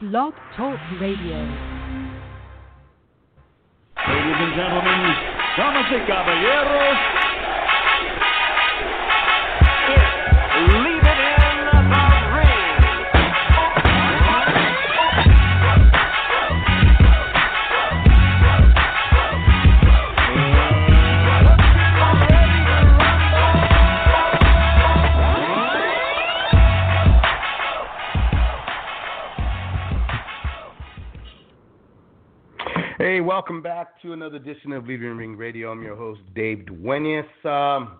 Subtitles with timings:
[0.00, 1.40] Blog Talk Radio.
[3.96, 5.00] Ladies and gentlemen,
[5.56, 7.15] damas caballeros,
[33.36, 35.70] welcome back to another edition of Leaving Ring Radio.
[35.70, 37.26] I'm your host, Dave Duenez.
[37.44, 37.98] Um,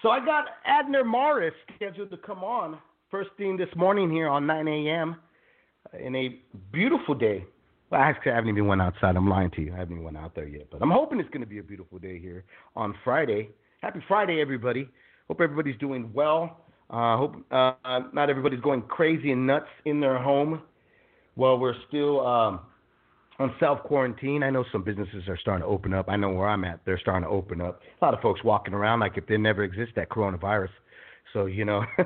[0.00, 2.78] so I got Abner Mares scheduled to come on
[3.10, 5.16] first thing this morning here on 9 a.m.
[5.98, 6.38] in a
[6.70, 7.44] beautiful day.
[7.90, 9.16] Well, actually, I haven't even went outside.
[9.16, 9.74] I'm lying to you.
[9.74, 10.68] I haven't even went out there yet.
[10.70, 12.44] But I'm hoping it's going to be a beautiful day here
[12.76, 13.48] on Friday.
[13.82, 14.88] Happy Friday, everybody.
[15.26, 16.60] Hope everybody's doing well.
[16.88, 17.72] Uh, hope uh,
[18.12, 20.62] not everybody's going crazy and nuts in their home
[21.34, 22.60] while we're still um,
[23.38, 24.42] on self quarantine.
[24.42, 26.08] I know some businesses are starting to open up.
[26.08, 27.80] I know where I'm at, they're starting to open up.
[28.00, 30.70] A lot of folks walking around like if there never exists that coronavirus.
[31.32, 31.82] So, you know,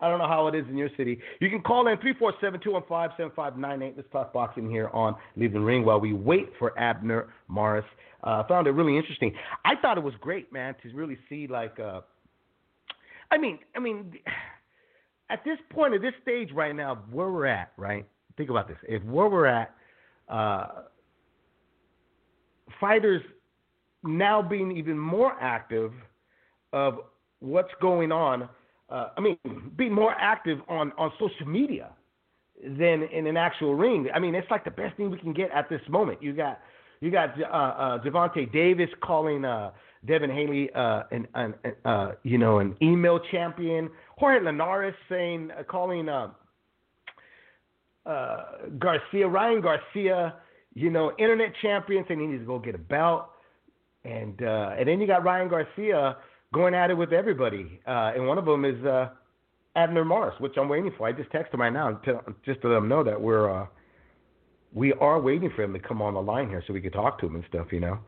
[0.00, 1.18] I don't know how it is in your city.
[1.40, 3.94] You can call in 347 215 7598.
[3.96, 7.84] Let's talk boxing here on Leave the Ring while we wait for Abner Mares.
[8.22, 9.34] Uh, found it really interesting.
[9.64, 12.02] I thought it was great, man, to really see, like, uh,
[13.32, 14.12] I mean, I mean,
[15.30, 18.06] at this point, at this stage right now, where we're at, right?
[18.36, 18.76] Think about this.
[18.86, 19.74] If where we're at,
[20.32, 20.66] uh,
[22.80, 23.22] fighters
[24.02, 25.92] now being even more active
[26.72, 26.98] of
[27.40, 28.48] what's going on.
[28.88, 29.36] Uh, I mean,
[29.76, 31.90] being more active on, on social media
[32.62, 34.08] than in an actual ring.
[34.14, 36.22] I mean, it's like the best thing we can get at this moment.
[36.22, 36.60] You got
[37.00, 39.72] you got uh, uh, Gervonta Davis calling uh,
[40.06, 43.90] Devin Haney uh, an, an uh, you know an email champion.
[44.16, 46.08] Jorge Linares saying uh, calling.
[48.04, 50.34] Uh, Garcia, Ryan Garcia,
[50.74, 53.26] you know, internet champion saying he needs to go get a belt,
[54.04, 56.16] and uh, and then you got Ryan Garcia
[56.52, 59.10] going at it with everybody, uh, and one of them is uh,
[59.76, 61.06] Abner Mares, which I'm waiting for.
[61.06, 63.66] I just texted him right now to, just to let him know that we're uh,
[64.72, 67.20] we are waiting for him to come on the line here so we can talk
[67.20, 67.98] to him and stuff, you know.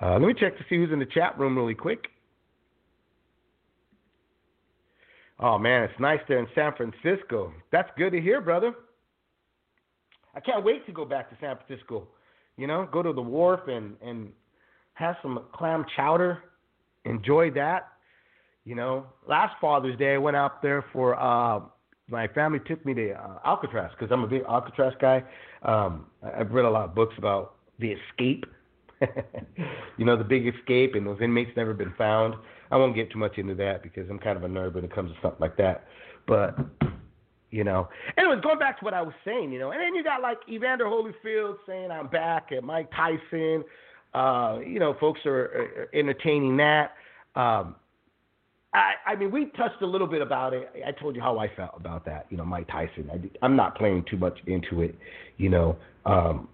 [0.00, 2.08] Uh, let me check to see who's in the chat room really quick.
[5.40, 7.52] Oh man, it's nice there in San Francisco.
[7.72, 8.74] That's good to hear, brother.
[10.34, 12.08] I can't wait to go back to San Francisco.
[12.56, 14.30] You know, go to the wharf and and
[14.94, 16.44] have some clam chowder,
[17.04, 17.88] enjoy that.
[18.64, 21.60] You know, last Father's Day I went out there for uh
[22.08, 25.22] my family took me to uh, Alcatraz because I'm a big Alcatraz guy.
[25.62, 28.44] Um, I've read a lot of books about the escape.
[29.98, 32.34] you know, the big escape and those inmates never been found.
[32.70, 34.94] I won't get too much into that because I'm kind of a nerd when it
[34.94, 35.86] comes to something like that.
[36.26, 36.56] But
[37.54, 37.88] you know.
[38.18, 40.38] Anyways, going back to what I was saying, you know, and then you got like
[40.50, 43.62] Evander Holyfield saying I'm back, and Mike Tyson.
[44.12, 46.92] Uh, you know, folks are, are entertaining that.
[47.36, 47.76] Um,
[48.72, 50.68] I, I mean, we touched a little bit about it.
[50.84, 52.26] I told you how I felt about that.
[52.28, 53.08] You know, Mike Tyson.
[53.12, 54.96] I, I'm not playing too much into it.
[55.36, 55.76] You know.
[56.04, 56.48] Um,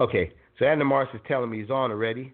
[0.00, 2.32] okay, so Abner Mares is telling me he's on already.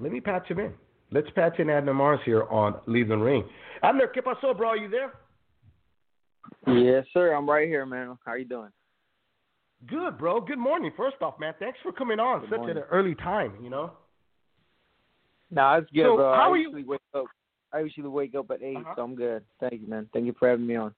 [0.00, 0.72] Let me patch him in.
[1.12, 3.44] Let's patch in Abner Mares here on Leave the Ring.
[3.84, 4.70] Abner, ¿qué pasó, bro?
[4.70, 5.12] Are you there?
[6.66, 7.32] Yes, sir.
[7.32, 8.16] I'm right here, man.
[8.24, 8.70] How you doing?
[9.86, 10.40] Good, bro.
[10.40, 10.92] Good morning.
[10.96, 12.76] First off, man, thanks for coming on Good such morning.
[12.76, 13.54] at an early time.
[13.62, 13.92] You know.
[15.50, 16.34] Nah, it's good, So, bro.
[16.34, 17.24] how I are you- usually wake up.
[17.72, 18.94] I usually wake up at 8 Uh-huh.
[18.96, 19.44] so I'm good.
[19.60, 20.08] Thank you, man.
[20.12, 20.94] Thank you for having me on.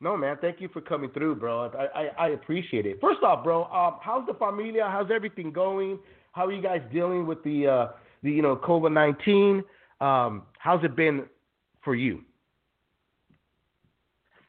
[0.00, 0.38] No, man.
[0.38, 1.68] Thank you for coming through, bro.
[1.68, 3.00] I I, I appreciate it.
[3.00, 4.88] First off, bro, um, how's the familia?
[4.88, 5.98] How's everything going?
[6.32, 7.88] How are you guys dealing with the uh,
[8.22, 9.62] the you know COVID nineteen?
[10.00, 11.28] Um, how's it been
[11.82, 12.24] for you?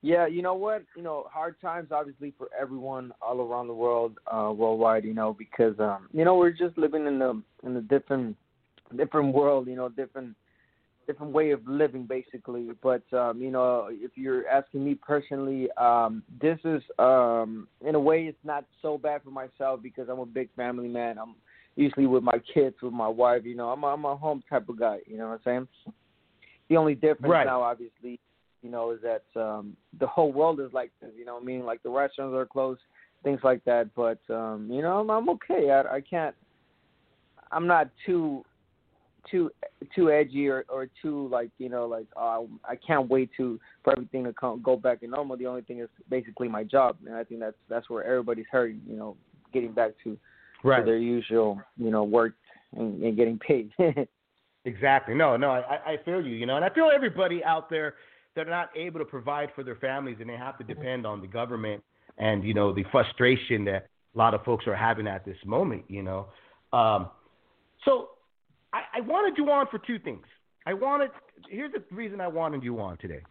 [0.01, 0.83] Yeah, you know what?
[0.95, 5.05] You know, hard times obviously for everyone all around the world, uh, worldwide.
[5.05, 8.35] You know, because um, you know we're just living in a in a different
[8.97, 9.67] different world.
[9.67, 10.35] You know, different
[11.07, 12.69] different way of living basically.
[12.81, 17.99] But um, you know, if you're asking me personally, um, this is um, in a
[17.99, 21.19] way it's not so bad for myself because I'm a big family man.
[21.19, 21.35] I'm
[21.75, 23.43] usually with my kids, with my wife.
[23.45, 24.99] You know, I'm a, I'm a home type of guy.
[25.05, 25.93] You know what I'm saying?
[26.69, 27.45] The only difference Right.
[27.45, 28.19] now, obviously,
[28.61, 31.11] you know, is that um, the whole world is like this.
[31.17, 32.81] You know, what I mean, like the restaurants are closed,
[33.23, 33.89] things like that.
[33.95, 35.71] But um, you know, I'm, I'm okay.
[35.71, 36.35] I, I can't.
[37.51, 38.43] I'm not too
[39.29, 39.51] too
[39.95, 43.93] too edgy or or too like you know like uh, I can't wait to for
[43.93, 45.37] everything to come, go back to normal.
[45.37, 48.81] The only thing is basically my job, and I think that's that's where everybody's hurting.
[48.87, 49.17] You know,
[49.53, 50.17] getting back to,
[50.79, 52.33] to their usual you know work
[52.75, 53.71] and, and getting paid.
[54.65, 55.15] Exactly.
[55.15, 57.95] No, no, I, I feel you, you know, and I feel everybody out there
[58.35, 61.27] they're not able to provide for their families and they have to depend on the
[61.27, 61.83] government
[62.17, 65.83] and you know the frustration that a lot of folks are having at this moment.
[65.87, 66.27] You know,
[66.73, 67.09] um,
[67.85, 68.09] so
[68.73, 70.25] I, I wanted you on for two things.
[70.65, 71.11] I wanted
[71.49, 73.21] here's the reason I wanted you on today.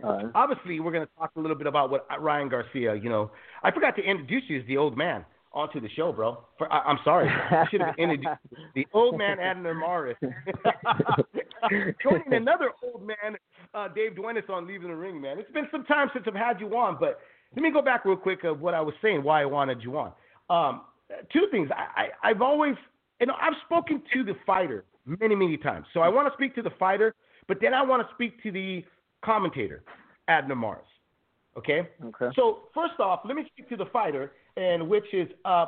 [0.00, 0.26] Right.
[0.34, 2.94] Obviously, we're going to talk a little bit about what Ryan Garcia.
[2.94, 3.32] You know,
[3.64, 6.44] I forgot to introduce you as the old man onto the show, bro.
[6.58, 8.40] For, I, I'm sorry, I should have introduced
[8.74, 10.16] the old man Abner Mares.
[12.02, 13.36] Joining another old man,
[13.74, 15.38] uh, Dave Duenez on Leaving the Ring, man.
[15.38, 17.20] It's been some time since I've had you on, but
[17.54, 19.96] let me go back real quick of what I was saying, why I wanted you
[19.98, 20.12] on.
[20.50, 20.82] Um,
[21.32, 21.70] two things.
[21.74, 22.74] I, I, I've always,
[23.20, 25.86] you know, I've spoken to the fighter many, many times.
[25.94, 27.14] So I want to speak to the fighter,
[27.46, 28.84] but then I want to speak to the
[29.24, 29.82] commentator,
[30.28, 30.84] Abner Mares.
[31.56, 31.88] Okay.
[32.04, 32.28] Okay.
[32.36, 35.66] So first off, let me speak to the fighter, and which is, uh,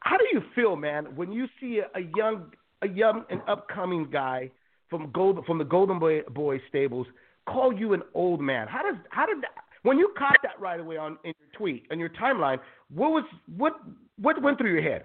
[0.00, 2.52] how do you feel, man, when you see a, a young,
[2.82, 4.50] a young and upcoming guy
[4.90, 7.06] from Golden, from the Golden Boy, Boy stables
[7.46, 8.68] call you an old man?
[8.68, 9.64] How does, how did that?
[9.82, 12.58] When you caught that right away on in your tweet on your timeline,
[12.92, 13.24] what was
[13.56, 13.74] what
[14.20, 15.04] what went through your head?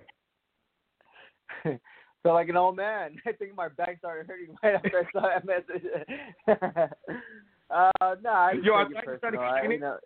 [2.24, 3.16] Felt like an old man.
[3.26, 5.84] I think my back started hurting right after I saw that message.
[7.70, 9.42] uh, no, I didn't Yo, take it personal.
[9.42, 9.98] I, you know,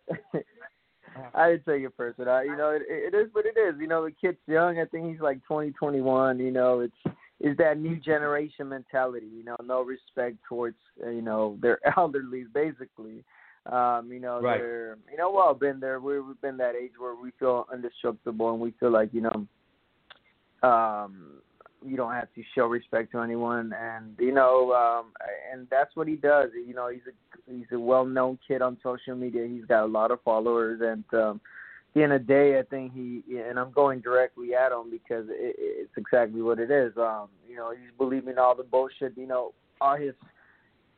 [1.33, 2.33] I didn't take it personal.
[2.33, 3.75] I, you know, it, it is what it is.
[3.79, 4.79] You know, the kid's young.
[4.79, 6.39] I think he's like twenty, twenty-one.
[6.39, 9.27] You know, it's is that new generation mentality.
[9.35, 13.23] You know, no respect towards uh, you know their elderly, basically.
[13.65, 14.59] Um, you know, Right.
[14.59, 15.99] they're you know, well, been there.
[15.99, 20.67] we- We've been that age where we feel indestructible and we feel like you know,
[20.67, 21.41] um,
[21.87, 25.11] you don't have to show respect to anyone, and you know, um,
[25.51, 26.49] and that's what he does.
[26.53, 29.47] You know, he's a he's a well-known kid on social media.
[29.47, 31.41] He's got a lot of followers, and um,
[31.89, 34.89] at the end of the day, I think he and I'm going directly at him
[34.91, 36.93] because it, it's exactly what it is.
[36.97, 39.17] Um, you know, he's believing all the bullshit.
[39.17, 40.13] You know, all his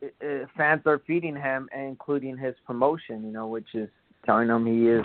[0.02, 3.24] uh, fans are feeding him, including his promotion.
[3.24, 3.88] You know, which is
[4.26, 5.04] telling him he is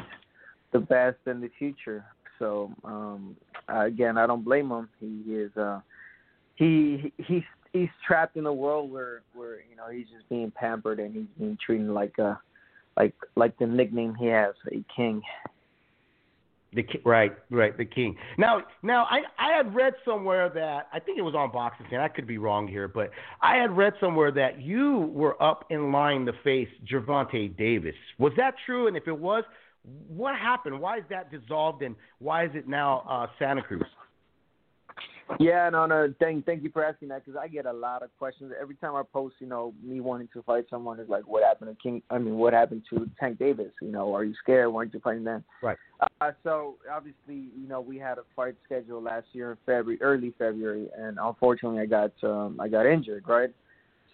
[0.74, 2.04] the best in the future.
[2.40, 3.36] So um
[3.68, 4.90] again, I don't blame him.
[5.00, 5.80] He is uh
[6.56, 11.00] he he's he's trapped in a world where where you know he's just being pampered
[11.00, 12.40] and he's being treated like a
[12.98, 15.22] like like the nickname he has, a king.
[16.74, 18.18] The ki- right, right, the king.
[18.38, 22.02] Now, now I I had read somewhere that I think it was on Boxing Fan.
[22.02, 25.92] I could be wrong here, but I had read somewhere that you were up in
[25.92, 27.96] line to face Gervonta Davis.
[28.20, 28.88] Was that true?
[28.88, 29.46] And if it was,
[30.08, 30.80] what happened?
[30.80, 31.82] Why is that dissolved?
[31.82, 33.84] And why is it now uh, Santa Cruz?
[35.40, 36.14] Yeah, no, no.
[36.20, 38.96] Thank, thank you for asking that because I get a lot of questions every time
[38.96, 39.36] I post.
[39.40, 42.02] You know, me wanting to fight someone is like, what happened to King?
[42.12, 43.72] I mean, what happened to Tank Davis?
[43.82, 44.72] You know, are you scared?
[44.72, 45.44] Why aren't you fighting then?
[45.64, 45.78] Right.
[46.22, 50.34] Uh, so obviously, you know, we had a fight scheduled last year in February, early
[50.38, 53.24] February, and unfortunately, I got um, I got injured.
[53.28, 53.50] Right.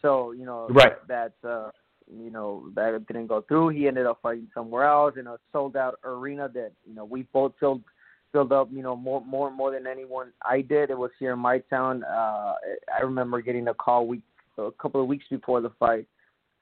[0.01, 0.93] So you know, Right.
[1.07, 1.71] that uh,
[2.17, 3.69] you know that didn't go through.
[3.69, 7.23] He ended up fighting somewhere else in a sold out arena that you know we
[7.33, 7.83] both filled
[8.31, 10.89] filled up, you know, more more more than anyone I did.
[10.89, 12.03] It was here in my town.
[12.03, 12.53] Uh
[12.93, 14.23] I remember getting a call week
[14.57, 16.05] a couple of weeks before the fight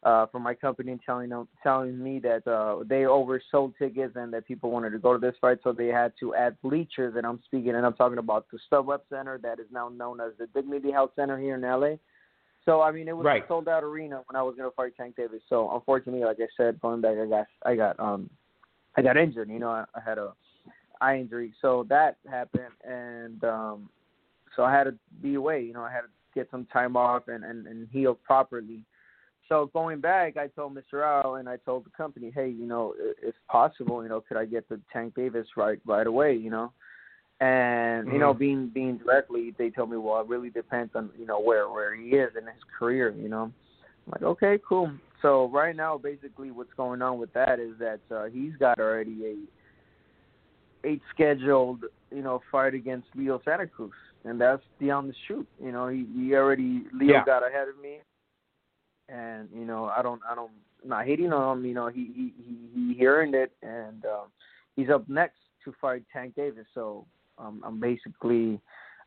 [0.04, 4.32] uh from my company and telling them telling me that uh they oversold tickets and
[4.34, 7.26] that people wanted to go to this fight so they had to add bleachers and
[7.26, 10.48] I'm speaking and I'm talking about the StubHub Center that is now known as the
[10.48, 11.98] Dignity Health Center here in LA.
[12.66, 13.44] So I mean it was Right.
[13.44, 15.42] a sold out arena when I was gonna fight Tank Davis.
[15.50, 18.30] So unfortunately, like I said, going back I got I got um
[18.96, 20.34] I got injured, you know, I, I had a
[21.02, 21.54] eye injury.
[21.62, 23.90] So that happened, and um,
[24.56, 25.62] so I had to be away.
[25.62, 28.84] You know, I had to get some time off and, and, and heal properly.
[29.48, 31.04] So going back, I told Mr.
[31.04, 34.46] Al and I told the company, hey, you know, if possible, you know, could I
[34.46, 36.36] get the Tank Davis right right away?
[36.36, 36.72] You know,
[37.42, 38.40] and you know, Mhm.
[38.40, 41.96] being being directly, they told me, well, it really depends on you know where where
[41.96, 43.12] he is in his career.
[43.12, 44.92] You know, I'm like, okay, cool.
[45.22, 49.26] So right now, basically, what's going on with that is that uh, he's got already
[49.26, 53.92] a eight scheduled, you know, fight against Leo Santa Cruz,
[54.26, 55.48] and that's beyond the shoot.
[55.64, 57.24] You know, he he already Leo Yeah.
[57.26, 58.00] got ahead of me,
[59.08, 60.52] and you know, I don't I don't
[60.84, 61.66] not hating on him.
[61.66, 62.34] You know, he he
[62.76, 64.28] he, he earned it, and um,
[64.76, 66.66] he's up next to fight Tank Davis.
[66.74, 67.06] So
[67.40, 68.60] um, I'm basically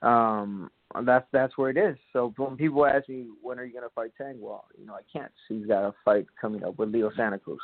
[0.02, 0.70] um
[1.04, 1.96] that's that's where it is.
[2.12, 5.00] So when people ask me when are you gonna fight Tank, well, you know, I
[5.12, 5.30] can't.
[5.48, 7.60] He's got a fight coming up with Leo Santa Cruz.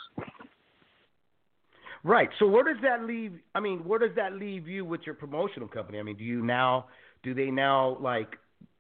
[2.05, 2.29] Right.
[2.39, 3.33] So where does that leave?
[3.55, 5.99] I mean, where does that leave you with your promotional company?
[5.99, 6.87] I mean, do you now
[7.23, 8.37] do they now like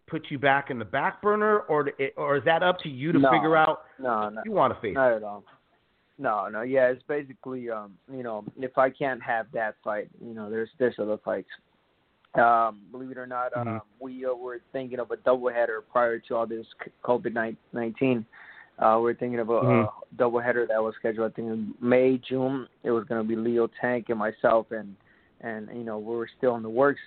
[0.06, 3.18] put you back in the back burner, or or is that up to you to
[3.18, 3.30] No.
[3.30, 4.42] figure out No, no.
[4.44, 4.94] you want to face?
[4.94, 5.44] Not at all.
[6.20, 10.34] No, no, yeah, it's basically um, you know, if I can't have that fight, you
[10.34, 11.48] know, there's there's other fights.
[12.38, 13.66] Um, believe it or not, Mhm.
[13.66, 16.66] um, we uh, were thinking of a doubleheader prior to all this
[17.04, 17.32] COVID
[17.72, 18.24] nineteen.
[18.78, 19.88] Uh, we're thinking of a, Mhm.
[19.88, 21.32] a doubleheader that was scheduled.
[21.32, 22.68] I think in May, June.
[22.84, 24.94] It was going to be Leo Tank and myself, and
[25.40, 27.00] and you know we were still in the works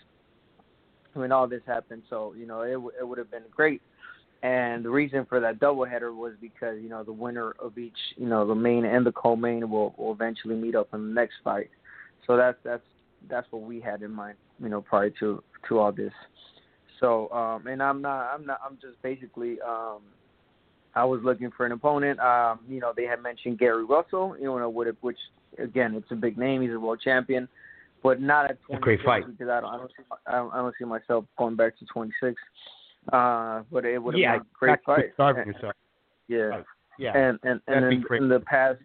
[1.13, 2.03] when all this happened.
[2.09, 3.81] So you know it it would have been great.
[4.43, 8.27] And the reason for that doubleheader was because you know the winner of each, you
[8.27, 11.69] know, the main and the co-main will will eventually meet up in the next fight.
[12.25, 12.83] So that's that's
[13.29, 16.13] that's what we had in mind, you know, prior to to all this.
[16.99, 19.99] So um, and I'm not I'm not I'm just basically um,
[20.95, 22.19] I was looking for an opponent.
[22.19, 25.17] Um, you know, they had mentioned Gary Russell, you know, which, which
[25.57, 26.61] again, it's a big name.
[26.61, 27.47] He's a world champion,
[28.03, 29.25] but not at 26 great fight.
[29.27, 31.85] because I don't I don't see I don't, I don't see myself going back to
[31.85, 32.39] 26.
[33.11, 35.05] Uh, but it would have yeah, been a great fight.
[35.15, 35.73] starving And- yourself.
[36.27, 36.37] yeah.
[36.39, 36.65] Right.
[36.99, 37.17] Yeah.
[37.17, 38.79] And and and be in, in the past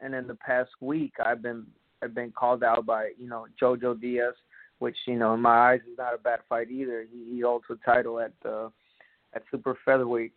[0.00, 1.64] and in the past week I've been
[2.02, 4.34] I've been called out by, you know, Jojo Diaz,
[4.78, 7.06] which, you know, in my eyes is not a bad fight either.
[7.10, 8.68] He he holds a title at uh
[9.34, 10.32] at super featherweight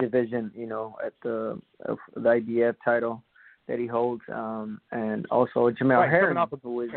[0.00, 3.22] division, you know, at the the IBF title
[3.68, 4.22] that he holds.
[4.32, 6.90] Um and also Jamel Right, Herring off of- who is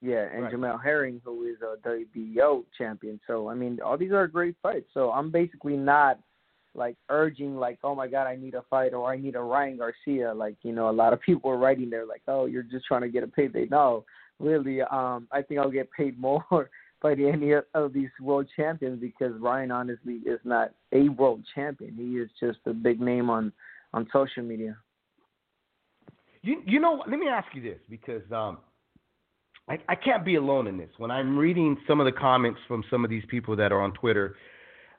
[0.00, 0.52] yeah, and Right.
[0.52, 3.18] Jamel Herring, who is a WBO champion.
[3.26, 4.88] So I mean, all these are great fights.
[4.92, 6.18] So I'm basically not
[6.74, 9.78] like urging like, oh my god, I need a fight or I need a Ryan
[9.78, 10.34] Garcia.
[10.34, 13.02] Like you know, a lot of people are writing there like, oh, you're just trying
[13.02, 13.66] to get a payday.
[13.70, 14.04] No,
[14.40, 19.32] really, um, I think I'll get paid more fighting any of these world champions because
[19.38, 21.94] Ryan honestly is not a world champion.
[21.94, 23.52] He is just a big name on
[23.92, 24.76] on social media.
[26.42, 28.58] You you know let me ask you this because um
[29.68, 30.90] I I can't be alone in this.
[30.98, 33.92] When I'm reading some of the comments from some of these people that are on
[33.92, 34.36] Twitter,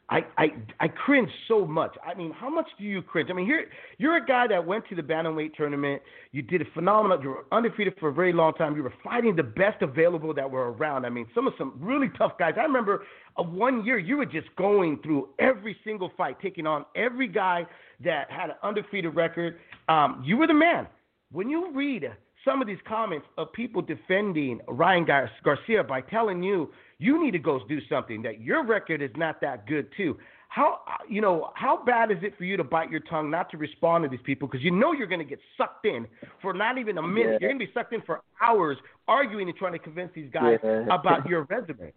[0.09, 0.45] I I
[0.79, 1.95] I cringe so much.
[2.05, 3.29] I mean, how much do you cringe?
[3.31, 3.65] I mean, here
[3.97, 6.01] you're a guy that went to the bantamweight tournament.
[6.31, 7.21] You did a phenomenal.
[7.23, 8.75] You were undefeated for a very long time.
[8.75, 11.05] You were fighting the best available that were around.
[11.05, 12.53] I mean, some of some really tough guys.
[12.57, 13.03] I remember
[13.37, 17.65] uh, one year you were just going through every single fight, taking on every guy
[18.03, 19.57] that had an undefeated record.
[19.89, 20.87] Um, you were the man.
[21.31, 22.03] When you read
[22.45, 27.31] some of these comments of people defending Ryan Gar- Garcia by telling you you need
[27.31, 30.17] to go do something that your record is not that good too.
[30.49, 33.57] How you know how bad is it for you to bite your tongue not to
[33.57, 36.07] respond to these people because you know you're going to get sucked in
[36.41, 37.23] for not even a minute.
[37.33, 37.37] Yeah.
[37.41, 40.59] You're going to be sucked in for hours arguing and trying to convince these guys
[40.63, 40.85] Yeah.
[40.89, 41.91] about your resume.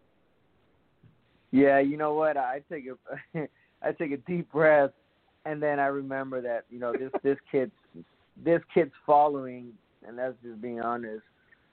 [1.50, 2.36] Yeah, you know what?
[2.36, 3.48] I take a
[3.82, 4.90] I take a deep breath,
[5.44, 7.72] and then I remember that you know this this kid's
[8.44, 9.72] this kid's following,
[10.06, 11.22] and that's just being honest.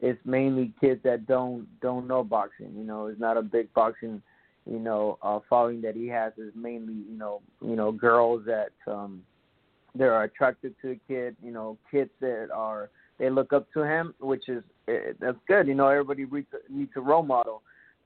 [0.01, 2.73] It's mainly kids that don't don't know boxing.
[2.75, 4.21] You know, it's not a big boxing,
[4.69, 6.33] you know, uh, following that he has.
[6.37, 9.23] Is mainly you know you know girls that um
[9.95, 11.35] that are attracted to the kid.
[11.43, 15.67] You know, kids that are they look up to him, which is eh, that's good.
[15.67, 17.61] You know, everybody needs a- needs a role model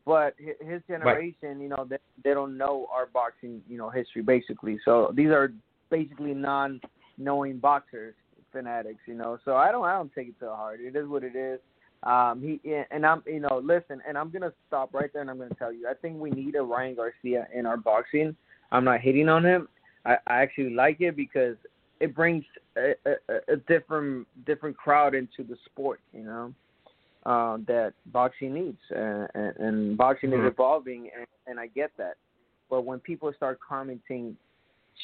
[0.10, 4.80] but his generation, you know, they they don't know our boxing, you know, history basically.
[4.84, 5.54] So these are
[5.92, 8.16] basically non-knowing boxers,
[8.52, 9.38] fanatics, you know.
[9.46, 10.80] So I don't I don't take it to heart.
[10.82, 11.60] It is what it is.
[12.04, 12.60] Um, he
[12.92, 15.74] and I'm, you know, listen, and I'm gonna stop right there, and I'm gonna tell
[15.74, 18.36] you, I think we need a Ryan Garcia in our boxing.
[18.72, 19.68] I'm not hating on him.
[20.06, 21.58] I, I actually like it because
[22.00, 22.46] it brings
[22.78, 26.54] a, a, a different different crowd into the sport, you know
[27.26, 30.46] uh, that boxing needs, uh, and, and boxing Mhm.
[30.46, 32.16] is evolving, and, and I get that.
[32.70, 34.38] But when people start commenting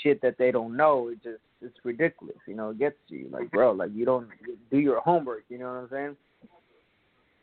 [0.02, 2.38] shit that they don't know, it just it's ridiculous.
[2.48, 3.30] You know, it gets to you.
[3.32, 4.28] Like, bro, like you don't
[4.72, 5.44] do your homework.
[5.50, 6.16] You know what I'm saying?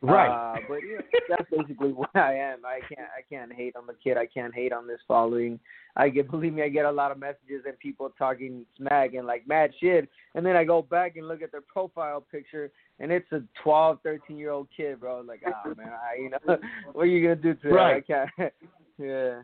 [0.03, 0.29] Right.
[0.29, 2.67] Uh, but yeah, that's basically what I am.
[2.67, 4.17] I can't I can't hate on the kid.
[4.17, 5.61] I can't hate on this following.
[5.95, 9.27] I get believe me, I get a lot of messages and people talking smack and
[9.27, 10.09] like mad shit.
[10.35, 13.99] And then I go back and look at their profile picture and it's a 12,
[14.03, 15.21] 13 year old kid, bro.
[15.21, 16.39] Like, ah man, I, you know,
[16.93, 17.75] what are you gonna do to that?
[17.75, 17.97] Right.
[17.97, 18.31] I can't.
[18.99, 19.43] yeah.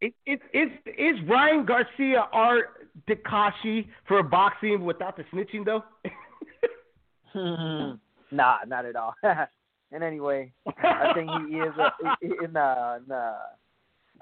[0.00, 5.84] It, it, is is Ryan Garcia Art Tekashi for boxing without the snitching though?
[8.32, 9.14] nah, not at all.
[9.92, 13.34] and anyway, I think he is a he- he- nah nah.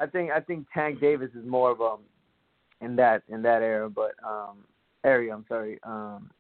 [0.00, 1.96] I think I think Tank Davis is more of a
[2.84, 4.64] in that in that era, but um
[5.04, 5.34] area.
[5.34, 5.78] I'm sorry.
[5.82, 6.30] Um,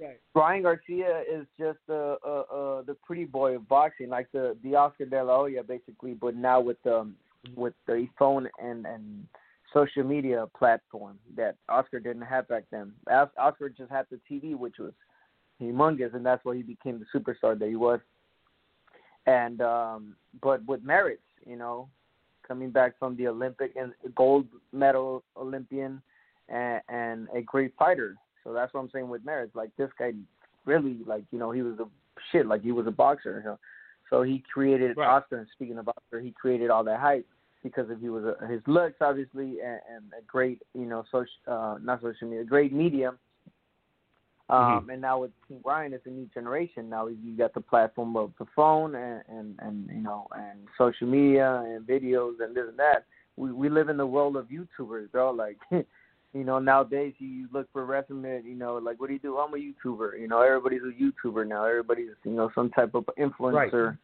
[0.00, 0.18] Right.
[0.34, 4.74] Ryan Garcia is just uh, uh, uh, the pretty boy of boxing, like the the
[4.74, 7.16] Oscar De La Hoya, basically, but now with um
[7.54, 9.26] with the phone and and
[9.72, 12.92] social media platform that Oscar didn't have back then.
[13.38, 14.92] Oscar just had the TV, which was
[15.60, 18.00] humongous, and that's why he became the superstar that he was.
[19.26, 21.88] And um but with merits, you know,
[22.46, 26.02] coming back from the Olympic and gold medal Olympian
[26.48, 28.16] and, and a great fighter.
[28.42, 29.54] So that's what I'm saying with merits.
[29.54, 30.12] Like this guy
[30.64, 31.84] really like, you know, he was a
[32.32, 33.40] shit, like he was a boxer.
[33.44, 33.58] You know?
[34.08, 35.06] So he created Right.
[35.08, 37.26] Oscar and speaking of Oscar, he created all that hype.
[37.62, 41.26] Because of he was a, his looks, obviously, and, and a great, you know, social,
[41.46, 43.18] uh, not social media, great medium.
[44.50, 44.90] Um, Mm-hmm.
[44.90, 46.90] And now with King Ryan, it's a new generation.
[46.90, 51.06] Now you got the platform of the phone and, and and you know and social
[51.06, 53.04] media and videos and this and that.
[53.36, 55.30] We we live in the world of YouTubers, bro.
[55.30, 58.42] Like, you know, nowadays you look for resume.
[58.44, 59.36] You know, like what do you do?
[59.38, 60.20] I'm a YouTuber.
[60.20, 61.64] You know, everybody's a YouTuber now.
[61.64, 63.98] Everybody's you know some type of influencer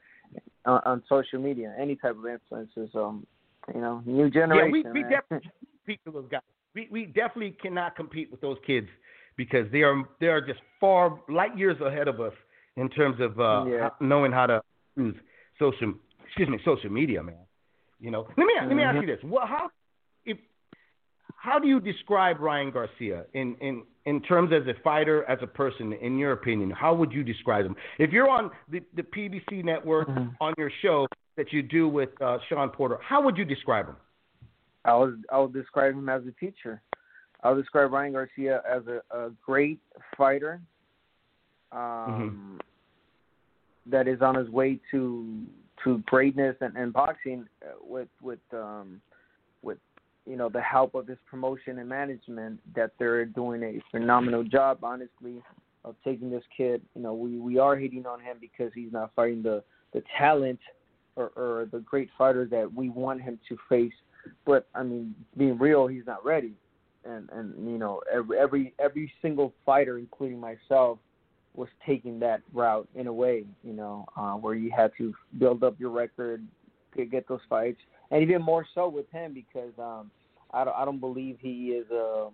[0.64, 1.74] on, on social media.
[1.76, 2.92] Any type of influencer.
[2.92, 3.20] So,
[3.74, 4.82] you know, new generation.
[4.84, 5.50] Yeah, we, we definitely
[5.86, 6.40] compete with those guys.
[6.74, 8.88] We we definitely cannot compete with those kids
[9.36, 12.34] because they are they are just far light years ahead of us
[12.76, 13.88] in terms of uh, Yeah.
[14.00, 14.60] knowing how to
[14.96, 15.16] use
[15.58, 15.94] social
[16.26, 17.36] excuse me social media, man.
[17.98, 19.70] You know, let me let me ask you this: what how
[20.26, 20.36] if
[21.36, 25.46] how do you describe Ryan Garcia in in in terms as a fighter, as a
[25.46, 26.70] person, in your opinion?
[26.70, 27.74] How would you describe him?
[27.98, 30.36] If you're on the, the PBC network Mhm.
[30.40, 31.06] on your show
[31.36, 33.96] that you do with uh, Shawn Porter, how would you describe him?
[34.84, 36.80] I would I would describe him as a teacher.
[37.42, 39.78] I would describe Ryan Garcia as a, a great
[40.16, 40.60] fighter.
[41.72, 42.60] Um,
[43.90, 45.42] that is on his way to
[45.84, 49.00] to greatness and, and boxing uh, with with um
[49.62, 49.78] with
[50.26, 54.78] you know the help of his promotion and management that they're doing a phenomenal job
[54.82, 55.42] honestly
[55.84, 59.12] of taking this kid you know we we are hating on him because he's not
[59.14, 59.62] fighting the
[59.92, 60.60] the talent
[61.16, 63.92] or, or the great fighter that we want him to face
[64.44, 66.52] but I mean, being real, he's not ready.
[67.04, 70.98] And and you know, every every every single fighter, including myself,
[71.54, 73.44] was taking that route in a way.
[73.62, 76.42] You know, uh, where you had to build up your record,
[76.96, 77.78] get, get those fights,
[78.10, 80.10] and even more so with him because um,
[80.52, 82.28] I don't I don't believe he is a,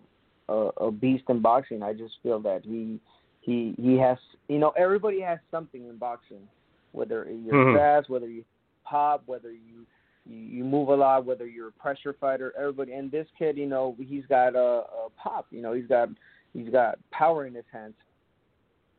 [0.48, 1.82] a a beast in boxing.
[1.82, 2.98] I just feel that he
[3.42, 4.16] he he has
[4.48, 6.48] you know everybody has something in boxing,
[6.92, 7.76] whether you're Mhm.
[7.76, 8.44] fast, whether you
[8.92, 9.86] pop, whether you
[10.24, 12.92] you, move a lot, whether you're a pressure fighter, everybody.
[12.92, 15.46] And this kid, you know, he's got a, a pop.
[15.50, 16.10] You know, he's got
[16.52, 17.94] he's got power in his hands.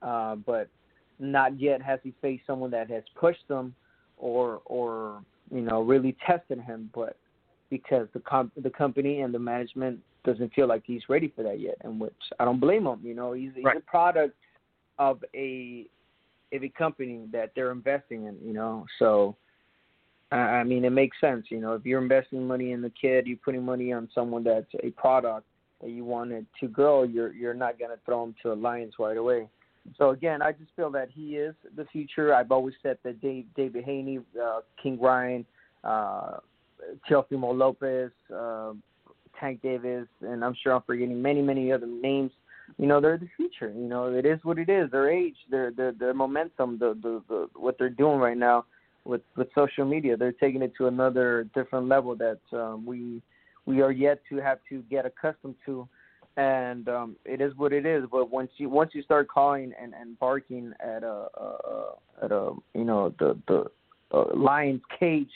[0.01, 0.67] Uh, but
[1.19, 3.73] not yet has he faced someone that has pushed him
[4.17, 6.89] or or you know really tested him.
[6.93, 7.15] But
[7.69, 11.59] because the comp- the company and the management doesn't feel like he's ready for that
[11.59, 12.99] yet, and which I don't blame him.
[13.03, 13.77] You know, he's, he's Right.
[13.77, 14.35] a product
[14.99, 15.87] of a
[16.51, 18.37] of a company that they're investing in.
[18.43, 19.37] You know, so.
[20.35, 21.45] I mean, it makes sense.
[21.49, 24.65] You know, if you're investing money in the kid, you're putting money on someone that's
[24.83, 25.45] a product
[25.81, 27.03] that you wanted to grow.
[27.03, 29.47] You're you're not gonna throw him to the lions right away.
[29.97, 32.33] So again, I just feel that he is the future.
[32.33, 35.45] I've always said that Dave, David Haney, uh, King Ryan,
[35.83, 36.37] uh,
[37.09, 38.73] Teofimo Lopez, uh,
[39.39, 42.31] Tank Davis, and I'm sure I'm forgetting many many other names.
[42.77, 43.71] You know, they're the future.
[43.71, 44.89] You know, it is what it is.
[44.89, 48.65] Their age, their their their momentum, the the, the what they're doing right now
[49.05, 50.17] with with social media.
[50.17, 53.21] They're taking it to another different level that um, we
[53.65, 55.87] we are yet to have to get accustomed to.
[56.35, 58.05] And um, it is what it is.
[58.11, 61.89] But once you once you start calling and, and barking at a, a
[62.23, 63.65] at a you know the the
[64.11, 65.31] uh, lion's cage,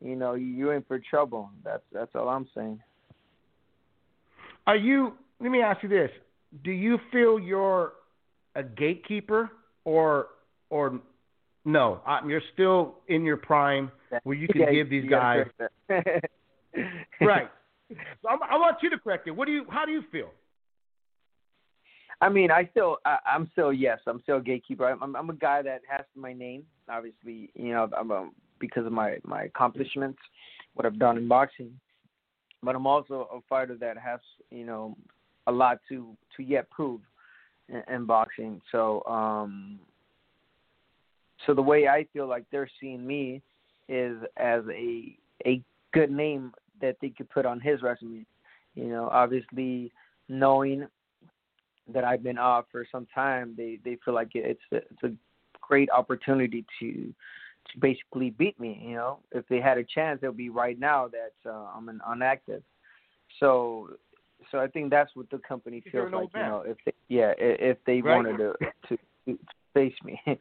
[0.00, 1.50] you know you're in for trouble.
[1.64, 2.80] That's that's all I'm saying.
[4.66, 5.14] Are you?
[5.40, 6.10] Let me ask you this:
[6.62, 7.94] Do you feel you're
[8.54, 9.50] a gatekeeper,
[9.84, 10.28] or
[10.70, 11.00] or
[11.66, 12.00] no?
[12.26, 13.90] You're still in your prime
[14.22, 15.44] where you can Yeah, give these guys
[17.20, 17.50] right.
[18.22, 19.32] So I'm, I want you to correct it.
[19.32, 19.66] What do you?
[19.68, 20.30] How do you feel?
[22.20, 24.88] I mean, I still, I, I'm still, yes, I'm still a gatekeeper.
[24.88, 28.86] I'm, I'm, I'm a guy that has my name, obviously, you know, I'm a, because
[28.86, 30.18] of my my accomplishments,
[30.74, 31.78] what I've done in boxing.
[32.62, 34.96] But I'm also a fighter that has, you know,
[35.46, 37.02] a lot to to yet prove
[37.68, 38.62] in, in boxing.
[38.72, 39.78] So, um,
[41.44, 43.42] so the way I feel like they're seeing me
[43.88, 48.24] is as a a good name that they could put on his resume.
[48.74, 49.92] You know, obviously
[50.28, 50.86] knowing
[51.92, 55.12] that I've been off for some time, they they feel like it's a, it's a
[55.60, 57.14] great opportunity to
[57.72, 58.80] to basically beat me.
[58.84, 62.00] You know, if they had a chance, it'll be right now that uh, I'm an
[62.08, 62.62] unactive.
[63.40, 63.90] So,
[64.50, 66.30] so I think that's what the company feels like.
[66.34, 68.16] You know, if they, yeah, if they Right.
[68.16, 68.54] wanted to,
[68.88, 69.38] to to
[69.74, 70.20] face me.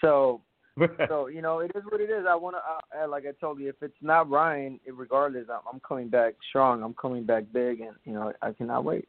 [0.00, 0.40] so
[1.08, 2.24] so you know, it is what it is.
[2.28, 5.80] I want to, like I told you, if it's not Ryan, it- regardless, I'm, I'm
[5.80, 6.82] coming back strong.
[6.82, 9.06] I'm coming back big, and you know, I cannot wait.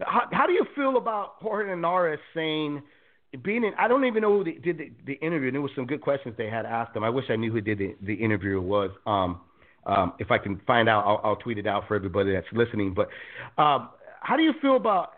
[0.00, 2.82] How, how do you feel about Jorge Linares saying,
[3.42, 5.48] being in, I don't even know who the, did the, the interview.
[5.48, 7.04] And there was some good questions they had asked him.
[7.04, 8.90] I wish I knew who did the, the interview was.
[9.06, 9.40] Um,
[9.86, 12.94] um, if I can find out, I'll, I'll tweet it out for everybody that's listening.
[12.94, 13.08] But
[13.62, 15.12] um, how do you feel about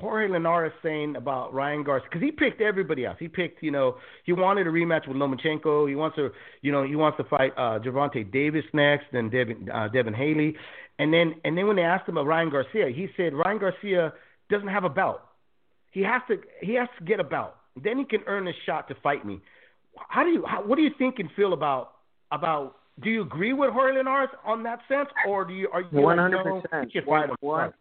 [0.00, 3.16] Jorge Linares saying about Ryan Garcia because he picked everybody else.
[3.18, 5.88] He picked, you know, he wanted a rematch with Lomachenko.
[5.88, 6.30] He wants to,
[6.62, 10.56] you know, he wants to fight uh, Gervonta Davis next, then Devin uh, Devin Haney,
[10.98, 14.12] and then and then when they asked him about Ryan Garcia, he said Ryan Garcia
[14.50, 15.20] doesn't have a belt.
[15.92, 17.54] He has to he has to get a belt.
[17.82, 19.40] Then he can earn a shot to fight me.
[20.08, 21.92] How do you how, what do you think and feel about
[22.32, 25.88] about do you agree with Jorge Linares on that sense, or do you are you
[26.00, 27.36] one hundred percent he can fight him?
[27.40, 27.72] One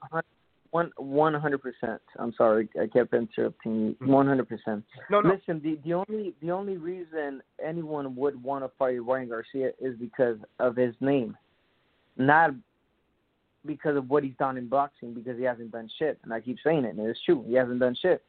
[0.71, 2.01] one one hundred percent.
[2.17, 4.07] I'm sorry, I kept interrupting you.
[4.07, 4.83] One hundred percent.
[5.09, 5.33] No, no.
[5.33, 9.95] Listen, the the only the only reason anyone would want to fight Ryan Garcia is
[9.97, 11.35] because of his name,
[12.17, 12.51] not
[13.65, 15.13] because of what he's done in boxing.
[15.13, 17.43] Because he hasn't done shit, and I keep saying it, and it's true.
[17.47, 18.23] He hasn't done shit.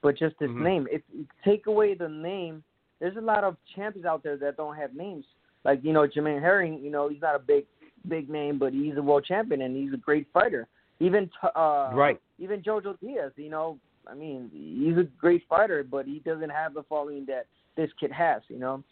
[0.00, 0.62] But just his Mhm.
[0.62, 0.88] name.
[0.90, 2.62] If you take away the name,
[3.00, 5.24] there's a lot of champions out there that don't have names.
[5.64, 6.78] Like you know, Jermaine Herring.
[6.84, 7.66] You know, he's not a big
[8.06, 10.68] big name, but he's a world champion and he's a great fighter.
[11.00, 12.20] Even uh, Right.
[12.38, 16.74] even Jojo Diaz, you know, I mean, he's a great fighter, but he doesn't have
[16.74, 18.82] the following that this kid has, you know.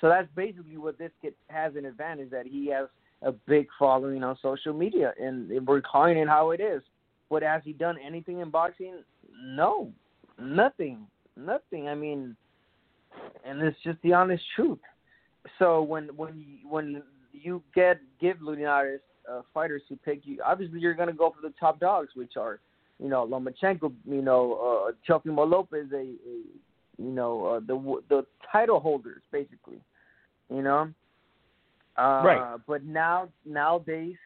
[0.00, 2.88] So that's basically what this kid has an advantage that he has
[3.22, 6.82] a big following on social media, and we're calling it how it is.
[7.30, 9.02] But has he done anything in boxing?
[9.42, 9.90] No,
[10.38, 11.06] nothing,
[11.36, 11.88] nothing.
[11.88, 12.36] I mean,
[13.44, 14.78] and it's just the honest truth.
[15.58, 20.80] So when when you, when you get give Linares uh, fighters to pick you, obviously
[20.80, 22.60] you're gonna go for the top dogs, which are
[22.98, 26.06] you know Lomachenko, you know uh, Teofimo Lopez, a, a
[26.98, 29.80] you know uh, the the title holders basically,
[30.50, 30.90] you know.
[31.96, 32.56] Uh, Right.
[32.66, 34.16] But now nowadays,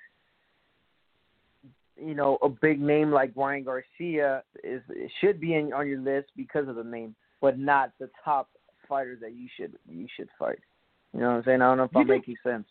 [1.97, 4.81] you know, a big name like Ryan Garcia is
[5.21, 8.49] should be in, on your list because of the name, but not the top
[8.89, 10.59] fighters that you should you should fight.
[11.13, 11.63] You know what I'm saying?
[11.63, 12.67] I don't know if You I'm think- making sense.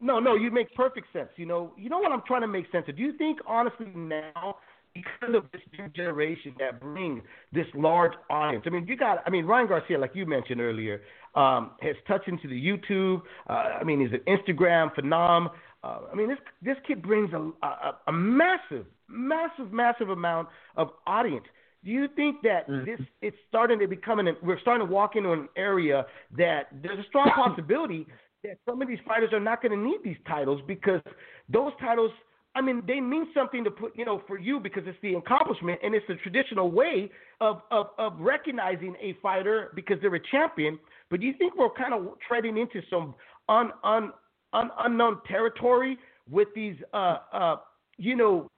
[0.00, 1.28] No, no, you make perfect sense.
[1.36, 2.96] You know, you know what I'm trying to make sense of.
[2.96, 4.56] Do you think honestly now,
[4.94, 8.64] because of this new generation that brings this large audience?
[8.66, 9.22] I mean, you got.
[9.26, 11.02] I mean, Ryan Garcia, like you mentioned earlier,
[11.34, 13.22] um, has touched into the YouTube.
[13.48, 15.50] Uh, I mean, he's an Instagram phenom.
[15.82, 20.90] Uh, I mean, this this kid brings a, a a massive, massive, massive amount of
[21.06, 21.44] audience.
[21.84, 22.84] Do you think that Mhm.
[22.86, 26.06] this it's starting to become an we're starting to walk into an area
[26.36, 28.06] that there's a strong possibility
[28.44, 31.00] that some of these fighters are not going to need these titles because
[31.48, 32.10] those titles
[32.54, 35.80] I mean they mean something to put you know for you because it's the accomplishment
[35.82, 40.78] and it's the traditional way of of, of recognizing a fighter because they're a champion.
[41.10, 43.14] But do you think we're kind of treading into some
[43.48, 44.12] un, un,
[44.52, 45.98] un unknown territory
[46.30, 47.56] with these uh uh
[47.96, 48.50] you know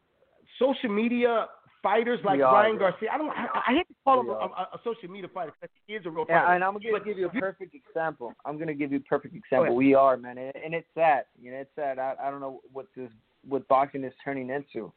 [0.58, 1.46] social media
[1.82, 2.78] fighters like Ryan yeah.
[2.78, 5.30] Garcia I don't I, I hate to call him We a, a, a social media
[5.32, 6.38] fighter because he is a real fighter.
[6.38, 8.32] Yeah, and I'm gonna But give you a perfect example.
[8.44, 9.74] I'm gonna give you a perfect example.
[9.74, 11.24] We are, man, and, and it's sad.
[11.40, 11.98] You know, it's sad.
[11.98, 13.10] I, I don't know what this
[13.46, 14.92] what boxing is turning into.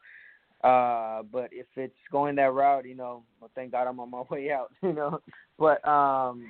[0.62, 4.22] Uh, but if it's going that route, you know, well, thank God I'm on my
[4.30, 4.70] way out.
[4.82, 5.20] You know,
[5.58, 6.46] but um,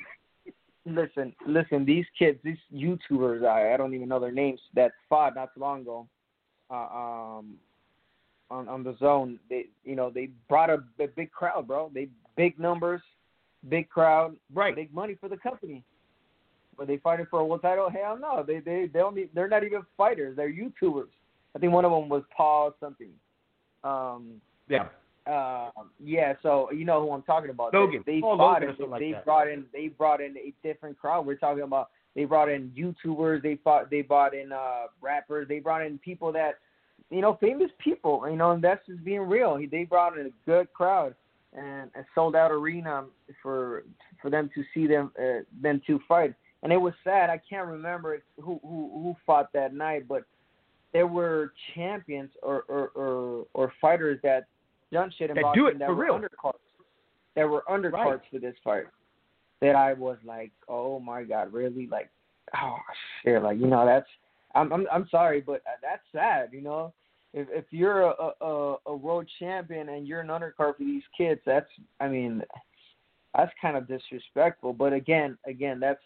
[0.87, 5.35] listen, listen, these kids, these YouTubers, I I don't even know their names that fought
[5.35, 6.07] not too long ago.
[6.70, 7.55] Uh, um,
[8.54, 11.90] on on the DAZN, they you know they brought a, a big crowd, bro.
[11.92, 13.02] They big numbers,
[13.68, 15.82] big crowd, right big money for the company.
[16.78, 17.90] Were they fighting for a world title?
[17.90, 18.44] Hell no.
[18.46, 20.36] They they they only they're not even fighters.
[20.36, 21.08] They're YouTubers.
[21.54, 23.10] I think one of them was Paul something.
[23.82, 24.40] Um.
[24.68, 24.88] yeah
[25.26, 25.70] Uh.
[26.02, 26.34] Yeah.
[26.42, 27.74] So you know who I'm talking about.
[27.74, 28.02] Logan.
[28.06, 29.24] They, they Paul fought Logan or like they that.
[29.24, 31.26] brought in they brought in a different crowd.
[31.26, 33.42] We're talking about they brought in YouTubers.
[33.42, 33.90] They fought.
[33.90, 35.48] They brought in uh rappers.
[35.48, 36.58] They brought in people that
[37.10, 38.28] you know famous people.
[38.30, 39.58] You know, and that's just being real.
[39.70, 41.14] They brought in a good crowd
[41.56, 43.04] and a sold out arena
[43.42, 43.84] for
[44.20, 46.34] for them to see them uh, them to fight.
[46.62, 47.28] And it was sad.
[47.30, 50.24] I can't remember who who who fought that night, but
[50.92, 54.46] there were champions or or or, or fighters that
[54.92, 56.14] done shit in That boxing do it that for were real.
[56.18, 56.54] undercards.
[57.36, 58.20] That were undercards Right.
[58.30, 58.84] for this fight.
[59.60, 61.86] That I was like, oh my god, really?
[61.86, 62.10] Like,
[62.56, 62.76] oh
[63.22, 64.06] shit, like you know that's.
[64.54, 66.50] I'm I'm I'm sorry, but that's sad.
[66.52, 66.92] You know,
[67.32, 71.40] if if you're a a, a world champion and you're an undercard for these kids,
[71.44, 72.42] that's I mean,
[73.36, 74.72] that's kind of disrespectful.
[74.72, 76.02] But again, again, that's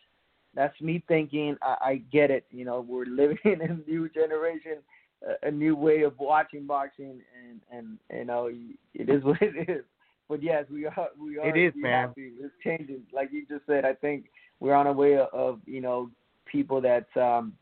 [0.55, 1.57] that's me thinking.
[1.63, 2.47] I, I get it.
[2.51, 4.79] You know, we're living in a new generation,
[5.27, 8.51] a, a new way of watching boxing, and and you know,
[8.95, 9.85] it is what it is.
[10.29, 11.49] But yes, we are we are.
[11.49, 12.09] It is, man.
[12.09, 12.33] Happy.
[12.41, 13.85] It's changing, like you just said.
[13.85, 14.27] I think
[14.61, 16.11] we're on a way of, of you know
[16.47, 17.53] people that um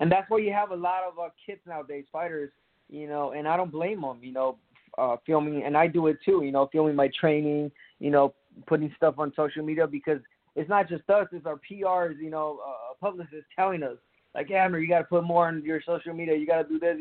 [0.00, 2.50] and that's why you have a lot of uh, kids nowadays, fighters,
[2.88, 4.56] you know, and I don't blame them, you know,
[4.98, 8.34] uh, filming, and I do it too, you know, filming my training, you know,
[8.66, 10.20] putting stuff on social media because
[10.56, 13.96] it's not just us, it's our PRs, you know, uh, publicists telling us,
[14.34, 16.68] like, yeah, man, you got to put more on your social media, you got to
[16.68, 16.96] do this.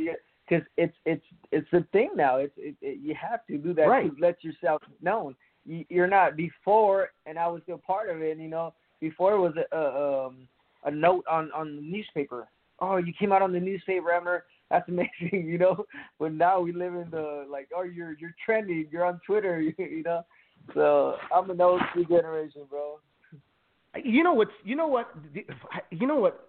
[0.47, 2.35] Because it's it's it's the thing now.
[2.35, 4.13] It's it, it, you have to do that Right.
[4.13, 5.35] to let yourself known.
[5.65, 8.37] You, you're not before, and I was still part of it.
[8.37, 10.47] You know, before it was a, a um
[10.83, 12.49] a note on on the newspaper.
[12.83, 14.43] Oh, you came out on the newspaper, Emmer.
[14.69, 15.07] That's amazing,
[15.47, 15.85] you know.
[16.19, 18.87] But now we live in the like, oh, you're you're trending.
[18.91, 20.23] You're on Twitter, you know.
[20.73, 22.99] So I'm an old school generation, bro.
[24.03, 25.07] You know what's you know what
[25.91, 26.47] you know what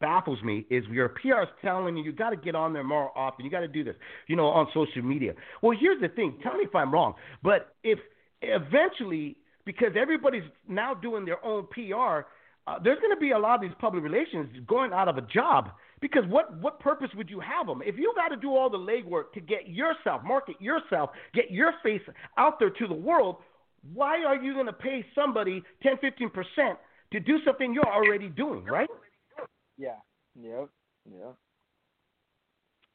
[0.00, 3.16] baffles me is your PR is telling you you got to get on there more
[3.16, 3.44] often.
[3.44, 5.32] You got to do this, you know, on social media.
[5.62, 6.38] Well, here's the thing.
[6.42, 7.98] Tell me if I'm wrong, but if
[8.42, 12.26] eventually because everybody's now doing their own PR,
[12.68, 15.22] uh, there's going to be a lot of these public relations going out of a
[15.22, 15.70] job.
[16.00, 18.78] Because what what purpose would you have them if you got to do all the
[18.78, 22.02] legwork to get yourself, market yourself, get your face
[22.36, 23.36] out there to the world?
[23.94, 26.78] Why are you going to pay somebody 10, 15 percent
[27.12, 28.88] to do something you're already doing, right?
[29.76, 29.96] Yeah.
[30.40, 30.68] Yep.
[31.10, 31.34] Yep.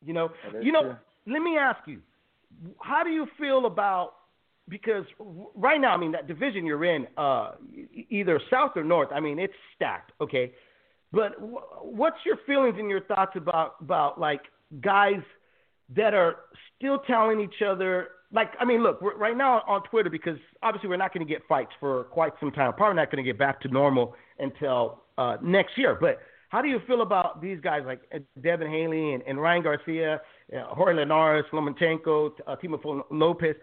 [0.06, 0.30] You know,
[0.62, 0.82] you know.
[0.82, 0.96] true.
[1.26, 2.02] Let me ask you,
[2.82, 4.14] how do you feel about
[4.70, 5.06] because
[5.56, 7.52] right now, I mean, that division you're in, uh,
[8.10, 10.54] either south or north, I mean, it's stacked, okay.
[11.12, 14.42] But wh- what's your feelings and your thoughts about about like
[14.82, 15.22] guys
[15.96, 16.38] that are
[16.76, 18.10] still telling each other?
[18.32, 21.44] Like, I mean, look, right now on Twitter because obviously we're not going to get
[21.48, 22.74] fights for quite some time.
[22.74, 25.96] Probably not going to get back to normal until uh, next year.
[26.00, 29.64] But how do you feel about these guys like uh, Devin Haney and, and Ryan
[29.64, 33.56] Garcia, Jorge Linares, Lomachenko, uh, Teofimo Lopez?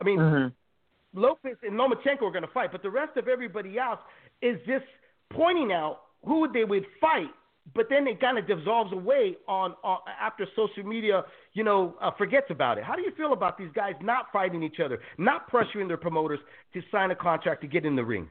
[0.00, 1.20] I mean, Mm-hmm.
[1.20, 3.98] Lopez and Lomachenko are going to fight, but the rest of everybody else
[4.42, 4.84] is just
[5.30, 7.30] pointing out who they would fight.
[7.74, 12.10] But then it kind of dissolves away on, on after social media, you know, uh,
[12.16, 12.84] forgets about it.
[12.84, 16.40] How do you feel about these guys not fighting each other, not pressuring their promoters
[16.74, 18.28] to sign a contract to get in the ring?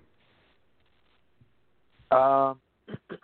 [2.11, 2.59] Um,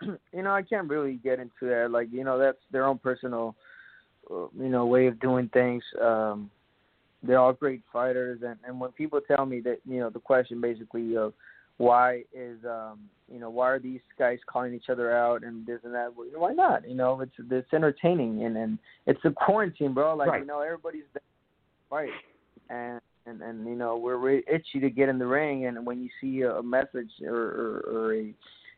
[0.32, 1.90] you know, I can't really get into that.
[1.90, 3.52] Like, you know, that's their own personal, uh,
[4.30, 5.82] you know, way of doing things.
[6.00, 6.50] Um,
[7.22, 10.60] they're all great fighters, and and when people tell me that, you know, the question
[10.60, 11.32] basically of
[11.78, 15.80] why is, um, you know, why are these guys calling each other out and this
[15.84, 16.14] and that?
[16.16, 16.88] Well, why not?
[16.88, 20.14] You know, it's it's entertaining, and and it's the quarantine, bro.
[20.14, 20.40] Like, Right.
[20.40, 21.22] you know, everybody's there
[21.90, 22.08] to
[22.70, 26.00] and and and you know, we're really itchy to get in the ring, and when
[26.02, 28.34] you see a, a message or, or or a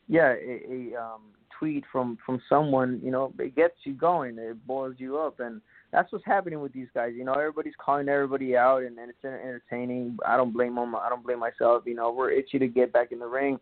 [0.08, 1.20] yeah, a, a um,
[1.59, 4.38] tweet from from someone, you know, it gets you going.
[4.38, 5.61] It boils you up, and
[5.92, 7.12] that's what's happening with these guys.
[7.16, 10.18] You know, everybody's calling everybody out, and, and it's entertaining.
[10.27, 10.94] I don't blame them.
[10.94, 11.85] I don't blame myself.
[11.87, 13.59] You know, we're itchy to get back in the ring,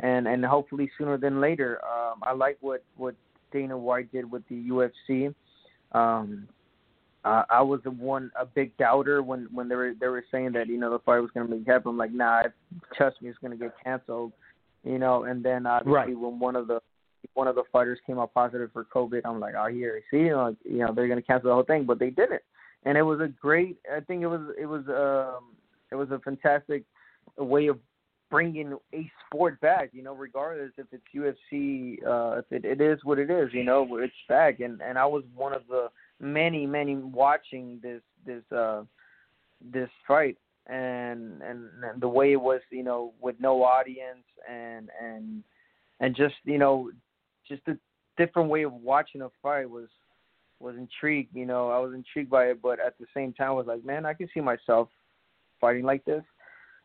[0.00, 1.80] and and hopefully sooner than later.
[1.84, 3.14] Um, I like what what
[3.52, 5.34] Dana White did with the UFC.
[5.92, 6.48] Um,
[7.24, 10.52] uh, I was the one a big doubter when when they were they were saying
[10.52, 11.90] that you know the fight was going to be happen.
[11.90, 12.42] I'm like, nah,
[12.96, 14.32] trust me, it's going to get canceled.
[14.84, 16.18] You know, and then obviously Right.
[16.18, 16.80] when one of the
[17.34, 20.30] one of the fighters came out positive for COVID, I'm like, oh, here, see, you
[20.30, 22.42] know, you know they're to cancel the whole thing, but they didn't,
[22.84, 23.78] and it was a great.
[23.94, 25.54] I think it was it was um
[25.90, 26.84] it was a fantastic
[27.38, 27.78] way of
[28.30, 29.90] bringing a sport back.
[29.92, 33.64] You know, regardless if it's UFC, uh, if it, it is what it is, you
[33.64, 35.88] know, it's back, and and I was one of the
[36.20, 38.82] many many watching this this uh
[39.72, 40.36] this fight
[40.66, 45.42] and and, and the way it was you know with no audience and and
[46.00, 46.90] and just you know
[47.48, 47.76] just a
[48.16, 49.88] different way of watching a fight was
[50.60, 53.52] was intrigued you know i was intrigued by it but at the same time I
[53.52, 54.88] was like man i can see myself
[55.60, 56.22] fighting like this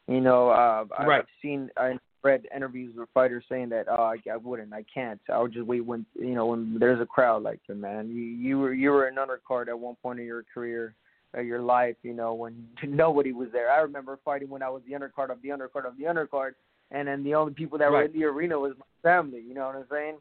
[0.07, 1.19] you know uh Right.
[1.19, 5.19] i've seen i read interviews with fighters saying that oh I, I wouldn't i can't
[5.31, 8.21] i would just wait when you know when there's a crowd like that, man you
[8.21, 10.95] you were you were an undercard at one point in your career
[11.33, 13.71] of your life, you know, when nobody was there.
[13.71, 16.51] I remember fighting when I was the undercard of the undercard of the undercard,
[16.91, 19.41] and then the only people that were in the arena was my family.
[19.47, 20.15] You know what I'm saying?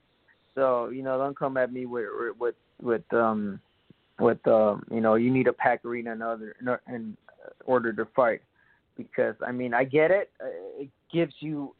[0.54, 2.06] So you know, don't come at me with
[2.38, 3.60] with with um
[4.18, 6.56] with um you know you need a pack arena in order
[6.88, 7.16] in
[7.64, 8.42] order to fight
[8.96, 10.30] because I mean I get it.
[10.42, 11.74] Uh, It gives you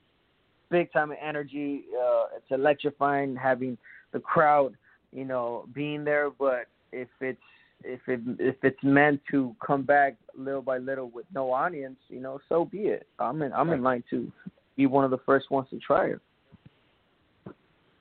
[0.70, 1.85] big time energy.
[2.00, 3.76] Uh, it's electrifying having
[4.12, 4.74] the crowd,
[5.12, 6.30] you know, being there.
[6.30, 7.40] But if it's
[7.85, 12.20] if it if it's meant to come back little by little with no audience, you
[12.20, 13.06] know, so be it.
[13.18, 14.30] I'm in I'm in line to
[14.76, 16.20] be one of the first ones to try it.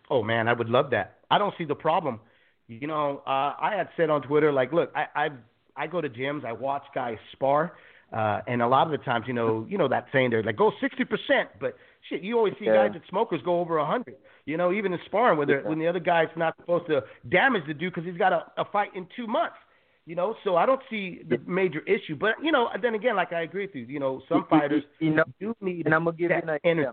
[0.09, 1.19] Oh man, I would love that.
[1.29, 2.19] I don't see the problem.
[2.67, 5.29] You know, uh, I had said on Twitter, like, look, I I,
[5.75, 7.73] I go to gyms, I watch guys spar,
[8.13, 10.55] uh, and a lot of the times, you know, you know that saying there, like,
[10.55, 11.75] go sixty percent, but
[12.09, 12.87] shit, you always see Yeah.
[12.87, 14.15] guys that smokers go over a hundred.
[14.45, 15.67] You know, even in sparring, they're, Yeah.
[15.69, 18.65] when the other guy's not supposed to damage the dude because he's got a, a
[18.65, 19.57] fight in two months.
[20.05, 22.15] You know, so I don't see the major issue.
[22.15, 23.85] But you know, then again, like I agree with you.
[23.85, 26.59] You know, some fighters you know, do need and I'm gonna give you an idea.
[26.63, 26.89] energy.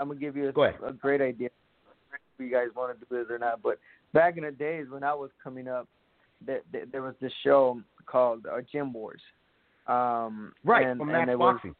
[0.00, 0.80] I'm gonna give you a, Go ahead.
[0.86, 1.48] a great idea.
[2.38, 3.78] If you guys want to do this or not, but
[4.12, 5.88] back in the days when I was coming up,
[6.44, 9.20] there, there, there was this show called uh, Gym Wars.
[9.86, 11.74] Um, Right, and, from and Max it was- Boxing.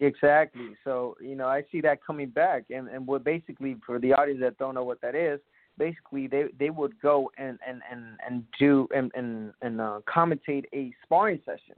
[0.00, 0.70] Exactly.
[0.82, 4.40] So you know, I see that coming back, and and what basically for the audience
[4.40, 5.38] that don't know what that is,
[5.78, 10.64] basically they they would go and and and and do and and and uh, commentate
[10.74, 11.76] a sparring session.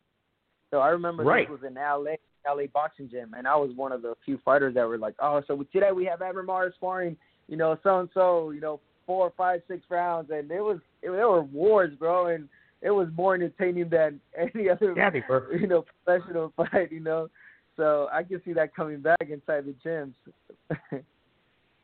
[0.70, 1.46] So I remember Right.
[1.46, 2.16] this was in L.A.
[2.48, 5.42] LA boxing gym, and I was one of the few fighters that were like, oh,
[5.46, 7.16] so today we have Abner Mares sparring,
[7.48, 11.10] you know, so and so, you know, four, five, six rounds, and it was it,
[11.10, 12.48] there were wars, bro, and
[12.82, 15.54] it was more entertaining than any other Yeah, they were.
[15.54, 17.28] you know, professional fight, you know.
[17.76, 20.14] So I can see that coming back inside the gyms.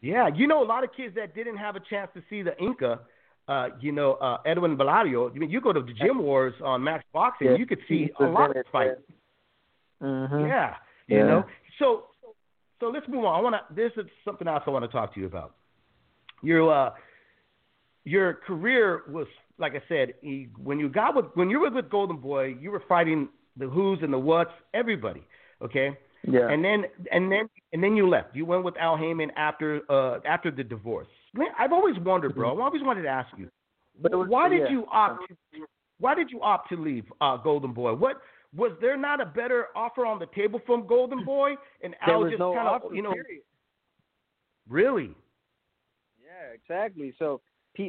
[0.03, 2.57] Yeah, you know, a lot of kids that didn't have a chance to see the
[2.59, 3.01] Inca,
[3.49, 5.29] uh, you know, uh, Edwin Valero.
[5.29, 8.11] I mean, you go to the Gym Wars on Max Boxing, Yeah, you could see
[8.19, 9.01] a lot of fights.
[10.03, 10.47] Mm-hmm.
[10.47, 11.27] Yeah, you Yeah.
[11.27, 11.45] know.
[11.79, 12.05] So,
[12.81, 13.39] so let's move on.
[13.39, 13.75] I want to.
[13.75, 15.55] This is something else I want to talk to you about.
[16.43, 16.91] Your uh,
[18.05, 19.27] your career was
[19.59, 20.15] like I said.
[20.63, 23.99] When you got with when you were with Golden Boy, you were fighting the who's
[24.03, 25.23] and the what's, everybody.
[25.63, 25.97] Okay.
[26.27, 26.51] Yeah.
[26.51, 28.35] And then and then and then you left.
[28.35, 31.09] You went with Al Haymon after uh after the divorce.
[31.59, 32.53] I've always wondered, bro.
[32.53, 33.49] I've always wanted to ask you,
[34.01, 34.71] But was- why did yeah.
[34.71, 35.23] you opt?
[35.99, 37.95] Why did you opt to leave uh, Golden Boy?
[37.95, 38.23] What
[38.55, 41.55] was there not a better offer on the table from Golden Boy?
[41.83, 43.43] And there Al was just no kind of you know period.
[44.69, 45.15] really
[46.23, 47.15] Yeah, exactly.
[47.19, 47.41] So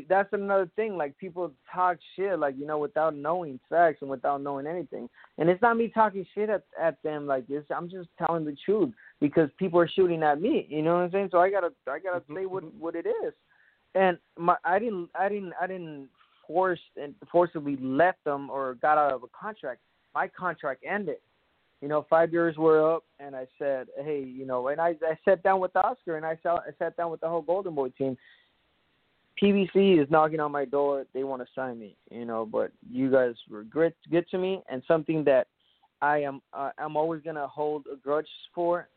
[0.07, 0.95] that's another thing.
[0.95, 5.09] Like people talk shit, like you know, without knowing facts and without knowing anything.
[5.37, 7.63] And it's not me talking shit at at them like this.
[7.75, 10.67] I'm just telling the truth because people are shooting at me.
[10.69, 11.29] You know what I'm saying?
[11.31, 12.77] So I gotta I gotta Mhm, say what mhm.
[12.79, 13.33] what it is.
[13.95, 16.09] And my I didn't I didn't I didn't
[16.47, 19.81] force and forcibly left them or got out of a contract.
[20.13, 21.17] My contract ended.
[21.81, 25.17] You know, five years were up, and I said, "Hey, you know," and I I
[25.25, 27.89] sat down with Oscar, and I sat I sat down with the whole Golden Boy
[27.89, 28.17] team.
[29.41, 31.05] PBC is knocking on my door.
[31.13, 34.61] They want to sign me, you know, but you guys were good, good to me,
[34.69, 35.47] and something that
[36.01, 38.87] I am uh, I'm always gonna hold a grudge for,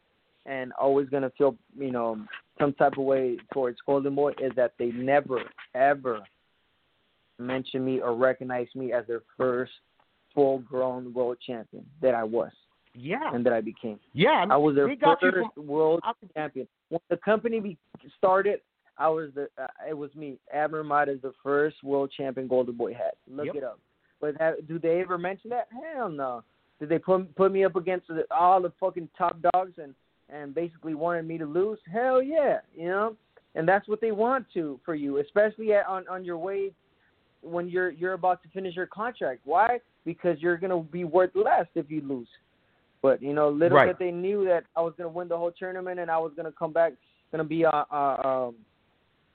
[0.44, 2.22] and always gonna feel, you know,
[2.61, 5.42] some type of way towards Golden Boy is that they never
[5.74, 6.20] ever
[7.38, 9.72] mention me or recognize me as their first
[10.35, 12.51] full grown world champion that I was
[12.94, 13.99] yeah and that I became.
[14.12, 14.44] yeah.
[14.51, 16.01] I was their they got you first from, world
[16.37, 16.68] champion.
[16.90, 17.77] When the company be,
[18.16, 18.61] started,
[18.99, 20.38] I was the uh, it was me.
[20.53, 23.12] Abner Mares is the first world champion Golden Boy had.
[23.29, 23.55] Look Yep.
[23.57, 23.81] it up.
[24.20, 25.68] But have, do they ever mention that?
[25.73, 26.44] Hell no.
[26.79, 29.94] Did they put put me up against the, all the fucking top dogs and
[30.29, 31.79] and basically wanted me to lose?
[31.92, 33.16] Hell yeah, you know.
[33.57, 36.73] And that's what they want to for you, especially at, on on your way
[37.45, 39.41] when you're you're about to finish your contract.
[39.45, 39.81] Why?
[40.05, 42.29] Because you're gonna be worth less if you lose.
[43.03, 43.87] But you know, little Right.
[43.87, 46.53] that they knew that I was gonna win the whole tournament and I was gonna
[46.53, 46.95] come back,
[47.31, 48.49] gonna be uh, uh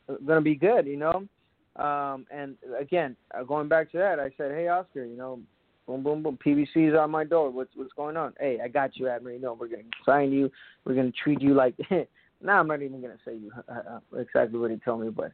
[0.10, 0.88] um, gonna be good.
[0.88, 1.28] You know.
[1.76, 5.40] Um, and again, uh, going back to that, I said, hey Oscar, you know,
[5.88, 7.50] boom, boom, boom, PBC's on my door.
[7.52, 8.34] What's what's going on?
[8.40, 9.36] Hey, I got you, Admiral.
[9.36, 10.52] You know, we're gonna sign you.
[10.86, 11.76] We're gonna treat you like.
[12.42, 15.32] now I'm not even gonna say you uh, exactly what he told me, but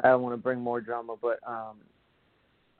[0.00, 1.16] I don't want to bring more drama.
[1.20, 1.78] But um,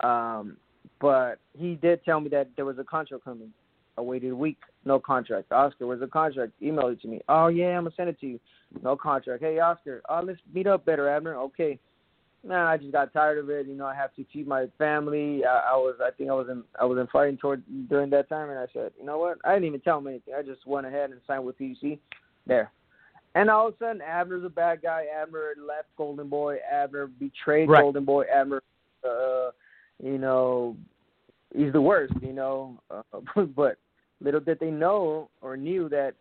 [0.02, 0.56] um,
[1.00, 3.52] but he did tell me that there was a contract coming.
[3.98, 5.52] I waited a week, no contract.
[5.52, 6.52] Oscar, where's the contract?
[6.62, 7.20] Email it to me.
[7.28, 8.40] Oh yeah, I'm gonna send it to you.
[8.82, 9.42] No contract.
[9.42, 11.36] Hey Oscar, oh let's meet up better, Abner.
[11.36, 11.78] Okay.
[12.44, 13.68] Nah, I just got tired of it.
[13.68, 15.44] You know, I have to feed my family.
[15.44, 18.28] I, I was, I think I was in, I was in fighting toward during that
[18.28, 19.38] time, and I said, you know what?
[19.44, 20.34] I didn't even tell him anything.
[20.36, 22.00] I just went ahead and signed with PBC.
[22.46, 22.72] There.
[23.36, 25.04] And all of a sudden, Abner's a bad guy.
[25.16, 26.56] Abner left Golden Boy.
[26.70, 27.80] Abner betrayed Right.
[27.80, 28.24] Golden Boy.
[28.24, 28.60] Abner,
[29.08, 29.50] uh,
[30.02, 30.76] you know,
[31.54, 32.12] he's the worst.
[32.20, 33.02] You know, uh,
[33.56, 33.76] but
[34.20, 36.14] little did they know or knew that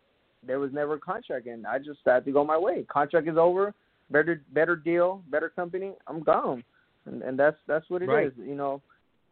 [0.46, 2.84] there was never a contract, and I just had to go my way.
[2.88, 3.74] Contract is over.
[4.10, 5.92] Better, better deal, better company.
[6.06, 6.62] I'm gone,
[7.06, 8.08] and and that's that's what it is.
[8.08, 8.32] Right.
[8.36, 8.82] You know.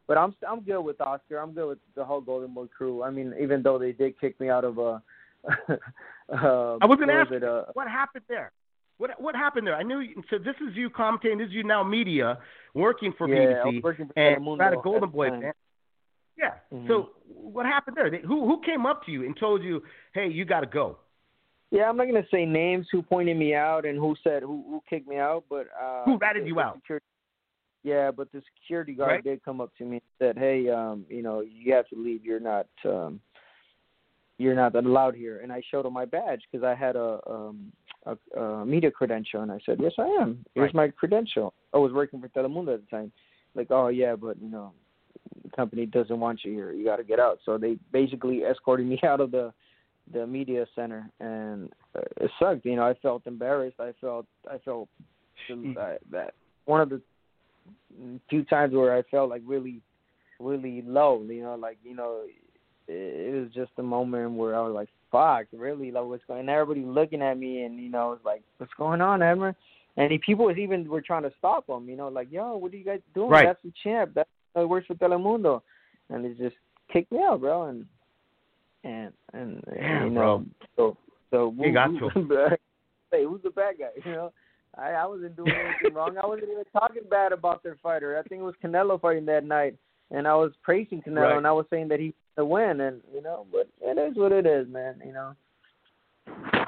[0.06, 1.36] But I'm I'm good with Oscar.
[1.38, 3.02] I'm good with the whole Golden Boy crew.
[3.02, 4.98] I mean, even though they did kick me out of uh,
[5.48, 8.52] uh I was gonna ask it, uh, what happened there.
[9.00, 9.74] What what happened there?
[9.74, 10.00] I knew.
[10.00, 11.38] You, so this is you commentating.
[11.38, 12.38] This is you now media
[12.74, 15.52] working for yeah, BBC working for and at a Golden Boy fan.
[16.36, 16.56] Yeah.
[16.70, 16.86] Mhm.
[16.86, 18.10] So what happened there?
[18.10, 19.82] They, who who came up to you and told you,
[20.12, 20.98] "Hey, you got to go"?
[21.70, 24.82] Yeah, I'm not gonna say names who pointed me out and who said who who
[24.90, 26.74] kicked me out, but uh Who ratted you out?
[26.76, 27.06] Security,
[27.82, 29.24] yeah, but the security guard Right.
[29.24, 32.22] did come up to me and said, "Hey, um, you know, you have to leave.
[32.22, 33.18] You're not um
[34.36, 37.72] you're not allowed here." And I showed him my badge because I had a um
[38.06, 40.44] a, a media credential, and I said, "Yes, I am.
[40.54, 43.12] Here's my credential." I was working for Telemundo at the time.
[43.54, 44.72] Like, oh yeah, but you know,
[45.42, 46.72] the company doesn't want you here.
[46.72, 47.38] You got to get out.
[47.44, 49.52] So they basically escorted me out of the
[50.12, 52.64] the media center, and uh, it sucked.
[52.64, 53.78] You know, I felt embarrassed.
[53.78, 54.88] I felt I felt
[55.48, 55.74] Jeez.
[55.74, 56.34] that, that
[56.64, 57.00] one of the
[58.28, 59.82] few times where I felt like really,
[60.38, 61.22] really low.
[61.22, 62.22] You know, like you know,
[62.88, 65.90] it was just a moment where I was like, "Fuck, really?
[65.90, 69.00] Like, what's going?" And everybody looking at me, and you know, it's like, "What's going
[69.00, 69.54] on, Edmer?"
[69.96, 71.88] And the people was even were trying to stop him.
[71.88, 73.30] You know, like, "Yo, what are you guys doing?
[73.30, 73.46] Right.
[73.46, 74.14] That's the champ.
[74.14, 75.62] That uh, works for Telemundo,"
[76.08, 76.56] and it just
[76.92, 77.64] kicked me out, bro.
[77.64, 77.86] And
[78.84, 80.44] and and Damn, you know,
[80.76, 80.96] so
[81.30, 82.10] so He got you.
[83.12, 83.90] hey, who's the bad guy?
[84.04, 84.32] You know,
[84.76, 86.16] I I wasn't doing anything wrong.
[86.22, 88.18] I wasn't even talking bad about their fighter.
[88.18, 89.76] I think it was Canelo fighting that night,
[90.10, 91.36] and I was praising Canelo, Right.
[91.36, 94.32] and I was saying that he to win, and you know, but it is what
[94.32, 95.00] it is, man.
[95.04, 95.34] You know.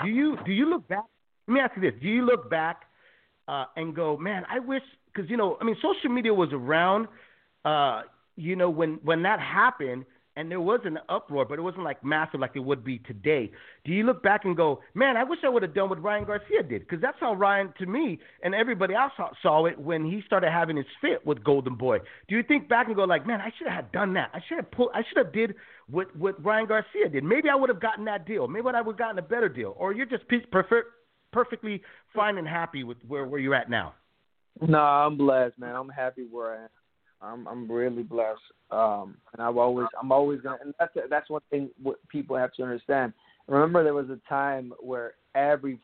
[0.03, 1.05] do you do you look back?
[1.49, 2.83] Let me ask you this: Do you look back
[3.49, 4.83] uh, and go, man, I wish
[5.13, 7.09] because you know, I mean, social media was around,
[7.65, 8.03] uh,
[8.37, 10.05] you know, when when that happened,
[10.37, 13.51] and there was an uproar, but it wasn't like massive like it would be today.
[13.85, 16.25] Do you look back and go, man, I wish I would have done what Ryan
[16.25, 16.81] Garcia did?
[16.81, 19.13] Because that's how Ryan, to me, and everybody else
[19.43, 21.99] saw, it when he started having his fit with Golden Boy.
[22.29, 24.31] Do you think back and go like, man, I should have done that.
[24.33, 24.91] I should have pulled.
[24.95, 25.55] I should have did
[25.89, 27.23] what what Ryan Garcia did.
[27.25, 28.49] Maybe I would have gotten that deal.
[28.49, 29.75] Maybe I would have gotten a better deal.
[29.79, 30.89] Or you're just pe- perfect,
[31.33, 31.83] perfectly
[32.15, 33.95] fine and happy with where where you're at now.
[34.61, 35.77] No, I'm blessed, man.
[35.77, 36.69] I'm happy where I am.
[37.23, 38.41] I'm I'm really blessed.
[38.71, 40.59] Um, and I've always I'm always gonna.
[40.63, 43.13] And that's that's one thing what people have to understand.
[43.49, 45.79] Remember, there was a time where every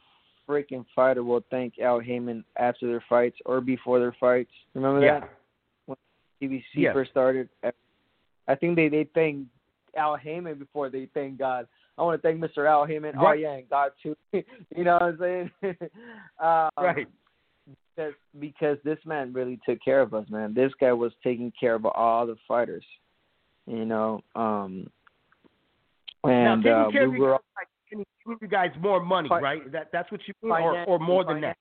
[0.48, 4.50] freaking fighter will thank Al Haymon after their fights or before their fights.
[4.74, 5.20] Remember Yeah.
[5.20, 5.30] that
[5.86, 5.96] when
[6.40, 6.94] PBC Yes.
[6.94, 7.48] first started?
[8.46, 9.46] I think they they thank
[9.96, 11.68] Al Haymon before they thank God.
[11.98, 12.66] I want to thank Mr.
[12.66, 13.16] Al Haymon.
[13.18, 14.16] Oh yeah, and God too.
[14.32, 15.50] you know what I'm saying?
[16.40, 17.08] um, Right.
[17.98, 20.54] Because because this man really took care of us, man.
[20.54, 22.84] This guy was taking care of all the fighters,
[23.66, 24.20] you know.
[24.34, 24.88] Um,
[26.24, 29.72] and now, uh, we were guys, like, can give you guys more money, Fi- right?
[29.72, 31.56] That that's what you mean, or, or more than that.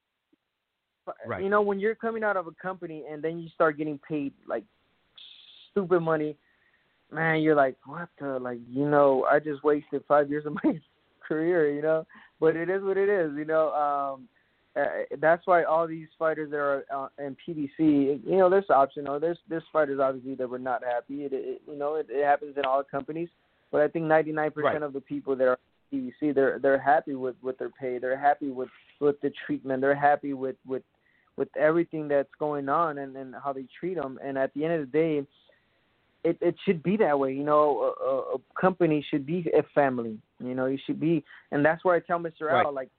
[1.26, 1.42] Right.
[1.42, 4.34] You know, when you're coming out of a company and then you start getting paid
[4.46, 4.66] like
[5.72, 6.36] stupid money,
[7.14, 8.60] man, you're like, what the like?
[8.70, 10.80] You know, I just wasted five years of my
[11.28, 12.06] career, you know.
[12.40, 13.74] But it is what it is, you know.
[13.74, 14.28] Um,
[14.78, 14.86] uh,
[15.20, 19.20] that's why all these fighters that are uh, in PBC, you know, there's optional.
[19.20, 21.24] There's there's fighters obviously that were not happy.
[21.26, 23.30] It, it you know it, it happens in all companies,
[23.72, 24.82] but I think 99% Right.
[24.84, 25.60] of the people that are
[25.92, 27.98] in PBC, they're they're happy with with their pay.
[27.98, 28.70] They're happy with
[29.00, 29.82] with the treatment.
[29.82, 30.84] They're happy with with
[31.38, 34.20] with everything that's going on and and how they treat them.
[34.24, 35.28] And at the end of the day,
[36.24, 37.34] it it should be that way.
[37.34, 40.20] You know, a, a, a company should be a family.
[40.40, 42.42] You know, you should be, and that's where I tell Mr.
[42.42, 42.66] Right.
[42.66, 42.90] Al like.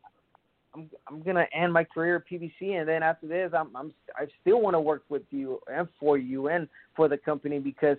[0.75, 4.27] I'm I'm gonna end my career at PBC, and then after this, I'm I'm I
[4.41, 7.97] still want to work with you and for you and for the company because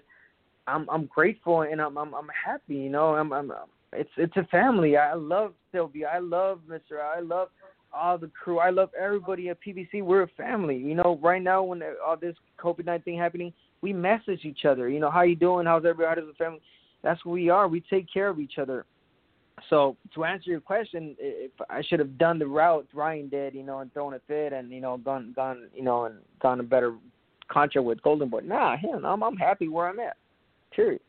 [0.68, 2.76] I'm I'm grateful and I'm I'm I'm happy.
[2.76, 3.52] You know, I'm I'm
[3.94, 4.98] it's it's a family.
[4.98, 6.12] I love Sylvia.
[6.14, 7.02] I love Mr.
[7.02, 7.50] I love
[7.92, 8.60] all the crew.
[8.60, 10.04] I love everybody at PBC.
[10.04, 10.78] We're a family.
[10.78, 13.52] You know, right now when all this COVID nineteen happening,
[13.82, 14.90] we message each other.
[14.90, 15.66] You know, how you doing?
[15.66, 16.22] How's everybody?
[16.22, 16.62] How's the family?
[17.02, 17.68] That's what we are.
[17.68, 18.86] We take care of each other.
[19.70, 23.64] So to answer your question, if I should have done the route Ryan did, you
[23.64, 26.64] know, and thrown a fit and you know gone gone you know and gone a
[26.64, 26.96] better
[27.50, 28.42] contract with Golden Boy.
[28.44, 30.18] Nah, hell, I'm I'm happy where I'm at.
[30.76, 31.02] Period.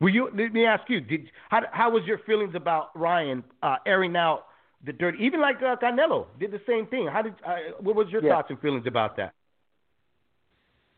[0.00, 0.30] Were you?
[0.34, 1.00] Let me ask you.
[1.00, 4.46] Did how how was your feelings about Ryan uh, airing out
[4.84, 5.14] the dirt?
[5.18, 7.06] Even like uh, Canelo did the same thing.
[7.10, 7.34] How did?
[7.46, 8.32] Uh, what was your Yeah.
[8.32, 9.32] thoughts and feelings about that?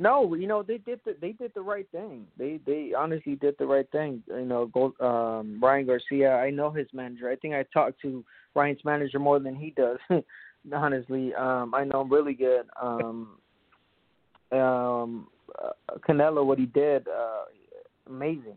[0.00, 2.26] No, you know they did the they did the right thing.
[2.38, 4.22] They they honestly did the right thing.
[4.28, 6.36] You know, Gold, um, Ryan Garcia.
[6.36, 7.28] I know his manager.
[7.28, 8.24] I think I talked to
[8.54, 9.98] Ryan's manager more than he does.
[10.72, 12.66] honestly, um, I know him really good.
[12.80, 13.38] Um,
[14.52, 15.28] um,
[15.62, 15.70] uh,
[16.08, 17.44] Canelo, what he did, uh,
[18.06, 18.56] amazing.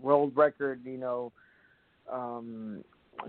[0.00, 1.32] World record, you know,
[2.12, 2.84] um,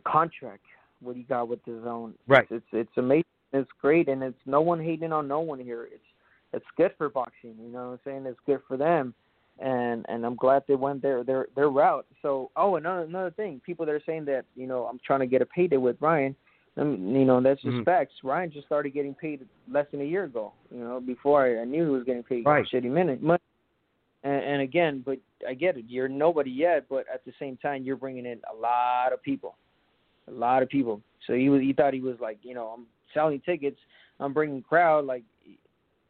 [0.05, 0.63] contract.
[0.99, 2.15] What he got with his own.
[2.27, 2.47] Right.
[2.49, 3.23] It's it's amazing.
[3.53, 5.87] It's great, and it's no one hating on no one here.
[5.91, 6.03] It's
[6.53, 7.55] it's good for boxing.
[7.61, 8.25] You know what I'm saying?
[8.25, 9.13] It's good for them,
[9.59, 12.05] and and I'm glad they went their their their route.
[12.21, 15.27] So oh, another another thing, people that are saying that you know I'm trying to
[15.27, 16.35] get a payday with Ryan.
[16.77, 17.85] Um, you know that's just Mhm.
[17.85, 18.13] facts.
[18.23, 20.53] Ryan just started getting paid less than a year ago.
[20.71, 22.65] You know before I, I knew he was getting paid Right.
[22.65, 23.41] shitty minute money.
[24.23, 25.85] And, and again, but I get it.
[25.87, 29.55] You're nobody yet, but at the same time, you're bringing in a lot of people,
[30.27, 31.01] a lot of people.
[31.25, 33.79] So he was he thought he was like you know I'm selling tickets,
[34.19, 35.23] I'm bringing crowd like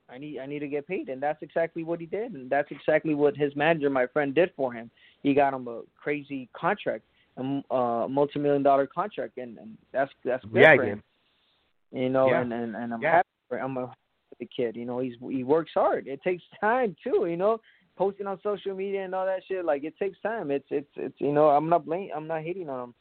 [0.09, 2.69] I need I need to get paid, and that's exactly what he did, and that's
[2.71, 4.89] exactly what his manager, my friend, did for him.
[5.21, 7.03] He got him a crazy contract,
[7.37, 7.41] a
[7.73, 11.03] uh, multi-million dollar contract, and, and that's that's good Yeah, for him.
[11.91, 12.41] You know, Yeah.
[12.41, 13.11] and and and I'm Yeah.
[13.11, 13.27] happy.
[13.49, 13.93] For, I'm a
[14.39, 14.75] the kid.
[14.75, 16.07] You know, he's he works hard.
[16.07, 17.25] It takes time too.
[17.25, 17.59] You know,
[17.97, 19.65] posting on social media and all that shit.
[19.65, 20.51] Like it takes time.
[20.51, 22.95] It's it's it's you know I'm not blame I'm not hating on him.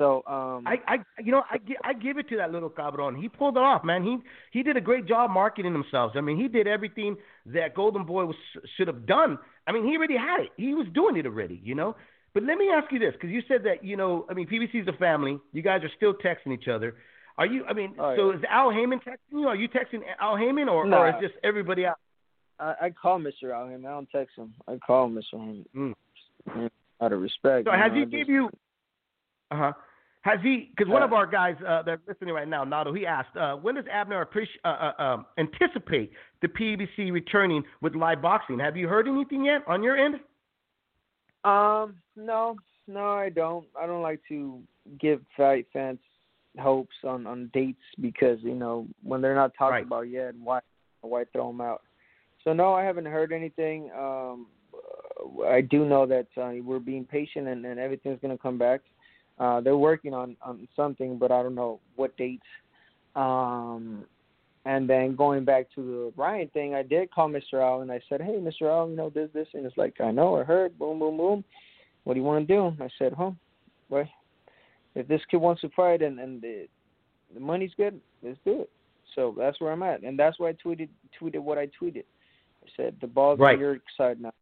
[0.00, 3.14] So um, I, I, you know, I, I give it to that little cabron.
[3.14, 4.02] He pulled it off, man.
[4.02, 4.16] He,
[4.50, 6.14] he did a great job marketing themselves.
[6.16, 8.36] I mean, he did everything that Golden Boy was
[8.78, 9.38] should have done.
[9.66, 10.48] I mean, he already had it.
[10.56, 11.96] He was doing it already, you know.
[12.32, 14.80] But let me ask you this, because you said that, you know, I mean, PBC
[14.82, 15.38] is a family.
[15.52, 16.94] You guys are still texting each other.
[17.36, 17.64] Are you?
[17.68, 18.36] I mean, Oh, so yeah.
[18.38, 19.48] is Al Haymon texting you?
[19.48, 20.98] Are you texting Al Haymon, or, No.
[20.98, 21.98] or is just everybody out?
[22.58, 23.52] I, I call Mr.
[23.54, 23.84] Al Haymon.
[23.86, 24.54] I don't text him.
[24.66, 25.22] I call Mr.
[25.34, 25.66] Haymon
[26.56, 26.70] Mm.
[27.02, 27.66] Out of respect.
[27.66, 28.48] So has know, he I give just- you?
[29.50, 29.72] Uh huh.
[30.22, 30.70] Has he?
[30.76, 33.56] Because one Uh, of our guys uh, that's listening right now, Nado, he asked, uh,
[33.56, 36.12] when does Abner appreci- uh, uh, um, anticipate
[36.42, 38.58] the PBC returning with live boxing?
[38.58, 40.16] Have you heard anything yet on your end?
[41.44, 42.56] Um, no,
[42.86, 43.66] no, I don't.
[43.80, 44.60] I don't like to
[45.00, 45.98] give fight fans
[46.58, 49.86] hopes on on dates because you know when they're not talked Right.
[49.86, 50.60] about yet, why
[51.00, 51.82] why throw them out?
[52.44, 53.90] So no, I haven't heard anything.
[53.96, 58.58] Um, uh, I do know that uh, we're being patient and, and everything's gonna come
[58.58, 58.80] back.
[59.40, 62.42] Uh, they're working on on something, but I don't know what dates.
[63.16, 64.04] Um,
[64.66, 67.54] and then going back to the Ryan thing, I did call Mr.
[67.54, 68.70] Al and I said, "Hey, Mr.
[68.70, 71.44] Al, you know this, this," and it's like, "I know, I heard." Boom, boom, boom.
[72.04, 72.84] What do you want to do?
[72.84, 73.30] I said, "Huh,
[73.88, 74.06] well,
[74.94, 76.68] if this kid wants to fight and and the,
[77.32, 78.70] the money's good, let's do it."
[79.14, 82.04] So that's where I'm at, and that's why I tweeted tweeted what I tweeted.
[82.62, 83.54] I said, "The ball's Right.
[83.54, 84.32] on your side now.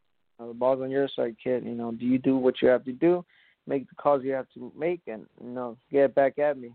[0.40, 1.64] The ball's on your side, kid.
[1.64, 3.24] You know, do you do what you have to do,
[3.68, 6.72] make the calls you have to make, and you know, get back at me."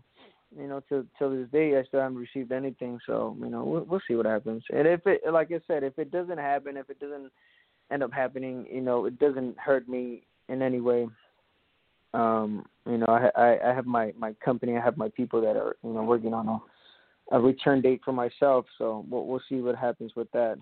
[0.58, 2.98] you know, till till this day, I still haven't received anything.
[3.06, 4.62] So you know, we'll, we'll see what happens.
[4.70, 7.30] And if it, like I said, if it doesn't happen, if it doesn't
[7.90, 11.08] end up happening, you know, it doesn't hurt me in any way.
[12.12, 15.56] Um, you know, I I, I have my my company, I have my people that
[15.56, 16.58] are you know working on a
[17.32, 18.66] a return date for myself.
[18.78, 20.58] So we'll we'll see what happens with that.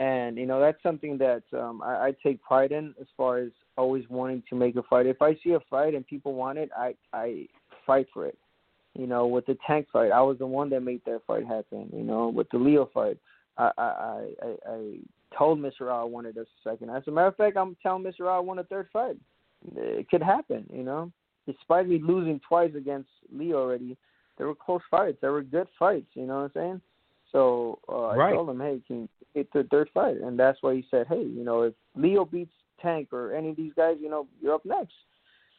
[0.00, 3.50] And you know, that's something that um, I, I take pride in as far as
[3.76, 5.06] always wanting to make a fight.
[5.06, 7.46] If I see a fight and people want it, I I
[7.86, 8.36] fight for it
[8.94, 11.88] you know, with the tank fight, I was the one that made that fight happen.
[11.92, 13.18] You know, with the Leo fight,
[13.56, 14.96] I I I, I,
[15.38, 15.82] told Mr.
[15.82, 16.90] Ra I wanted a second.
[16.90, 18.20] As a matter of fact, I'm telling Mr.
[18.20, 19.16] Ra I want a third fight.
[19.76, 20.66] It could happen.
[20.72, 21.12] You know,
[21.46, 23.96] despite me losing twice against Leo already,
[24.38, 25.18] there were close fights.
[25.20, 26.08] There were good fights.
[26.14, 26.80] You know what I'm saying?
[27.32, 30.16] So uh, I told him, hey, can you get the third fight?
[30.16, 33.56] And that's why he said, hey, you know, if Leo beats Tank or any of
[33.56, 34.94] these guys, you know, you're up next.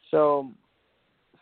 [0.09, 0.51] So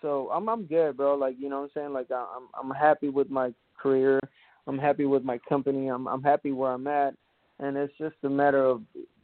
[0.01, 1.15] so I'm I'm good, bro.
[1.15, 1.93] Like you know what I'm saying.
[1.93, 4.19] Like I- I'm I'm happy with my career.
[4.67, 5.87] I'm happy with my company.
[5.87, 7.15] I'm I'm happy where I'm at,
[7.59, 8.81] and it's just a matter of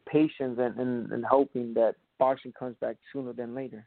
[0.08, 3.86] patience and and, and hoping that boxing comes back sooner than later.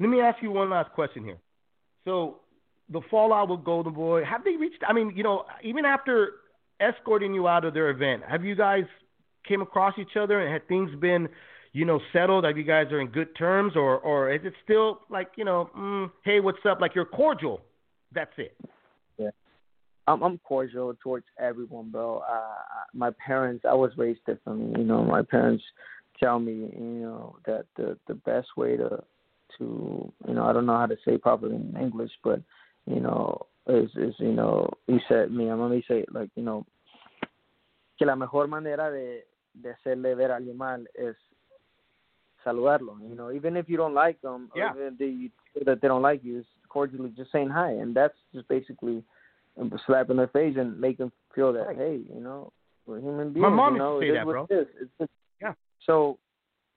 [0.00, 1.38] Let me ask you one last question here.
[2.04, 2.40] So,
[2.90, 4.82] the fallout with Golden Boy, have they reached?
[4.86, 6.32] I mean, you know, even after
[6.80, 8.84] escorting you out of their event, have you guys
[9.46, 11.28] came across each other and had things been,
[11.72, 12.44] you know, settled?
[12.44, 15.70] Have you guys are in good terms, or or is it still like, you know,
[15.76, 16.80] mm, hey, what's up?
[16.80, 17.60] Like you're cordial.
[18.14, 18.56] That's it.
[20.06, 22.18] I'm I'm cordial towards everyone, bro.
[22.18, 22.54] Uh,
[22.92, 24.80] my parents, I was raised differently.
[24.80, 25.62] You know, my parents
[26.18, 29.02] tell me, you know, that the the best way to
[29.58, 32.40] to you know I don't know how to say properly in English, but
[32.86, 36.64] you know is is you know he said mi mamá me dice like you know
[37.98, 39.24] que la mejor manera de
[39.54, 41.16] de hacerle ver a alguien mal es
[42.44, 42.98] saludarlo.
[43.00, 44.72] You know, even if you don't like them, Yeah.
[44.72, 48.16] even if they, that they don't like you, is cordially just saying hi, and that's
[48.34, 49.04] just basically
[49.60, 51.76] um, a slap in their face and make them feel that Right.
[51.76, 52.52] hey, you know,
[52.86, 53.42] we're human beings.
[53.42, 54.46] My mom you used to know, say that, bro.
[54.50, 55.10] It's just,
[55.40, 55.54] Yeah.
[55.86, 56.18] So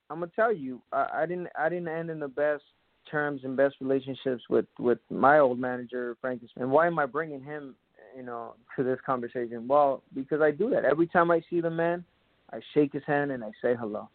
[0.10, 2.64] I'm gonna tell you, I, I didn't I didn't end in the best
[3.10, 6.42] terms and best relationships with with my old manager Frank.
[6.58, 7.76] And why am I bringing him,
[8.16, 9.68] you know, to this conversation?
[9.68, 12.04] Well, because I do that every time I see the man,
[12.52, 14.10] I shake his hand and I say hello,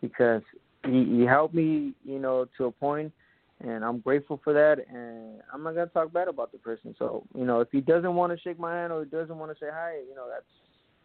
[0.00, 0.42] because
[0.84, 3.12] he, he helped me, you know, to a point,
[3.60, 4.84] and I'm grateful for that.
[4.92, 6.94] And I'm not gonna talk bad about the person.
[6.98, 9.52] So you know, if he doesn't want to shake my hand or he doesn't want
[9.52, 10.44] to say hi, you know, that's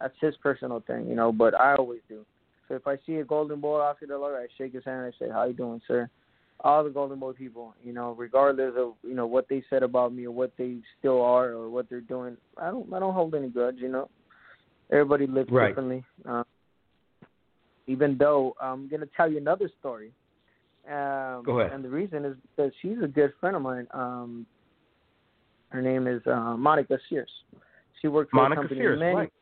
[0.00, 1.32] that's his personal thing, you know.
[1.32, 2.24] But I always do.
[2.68, 5.14] So if I see a Golden Oscar De La Hoya, I shake his hand and
[5.14, 6.08] I say, "How you doing, sir?"
[6.60, 10.12] All the Golden Boy people, you know, regardless of you know what they said about
[10.12, 13.34] me or what they still are or what they're doing, I don't I don't hold
[13.34, 14.08] any grudge, you know.
[14.90, 15.68] Everybody lives Right.
[15.68, 16.04] differently.
[16.28, 16.42] Uh,
[17.86, 20.12] even though I'm gonna tell you another story.
[20.88, 21.72] Um, Go ahead.
[21.72, 23.86] And the reason is because she's a good friend of mine.
[23.92, 24.46] Um,
[25.68, 27.30] her name is uh, Monica Sears.
[28.00, 29.32] She worked for Monica a company Sears, many right.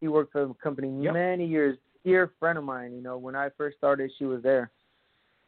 [0.00, 1.12] she worked for the company Yep.
[1.12, 1.78] many years.
[2.04, 4.70] Dear friend of mine, you know, when I first started, she was there.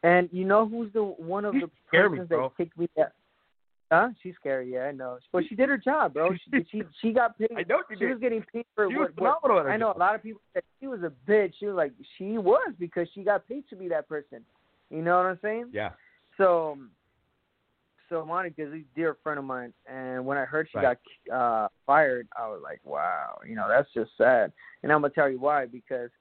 [0.03, 2.49] And you know who's the one of You the persons bro.
[2.49, 3.11] that kicked me out?
[3.91, 4.09] Huh?
[4.21, 5.17] She's scary, yeah, I know.
[5.33, 6.33] But she did her job, bro.
[6.33, 7.49] She she, she got paid.
[7.57, 8.11] I know she She did.
[8.11, 10.13] was getting paid for She was what, what phenomenal at her I know a lot
[10.15, 11.53] of people said she was a bitch.
[11.59, 14.41] She was like she was because she got paid to be that person.
[14.91, 15.69] You know what I'm saying?
[15.73, 15.91] Yeah.
[16.37, 16.77] So
[18.09, 20.97] so Monica's a dear friend of mine, and when I heard she Right.
[21.29, 24.51] got uh fired, I was like, wow, you know, that's just sad.
[24.83, 26.11] And I'm gonna tell you why because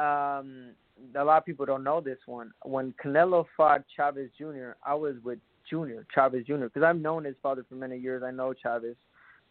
[0.00, 0.74] um
[1.14, 2.52] a lot of people don't know this one.
[2.64, 5.38] When Canelo fought Chavez Jr., I was with
[5.68, 6.64] Junior Chavez Jr.
[6.64, 8.22] because I've known his father for many years.
[8.24, 8.96] I know Chavez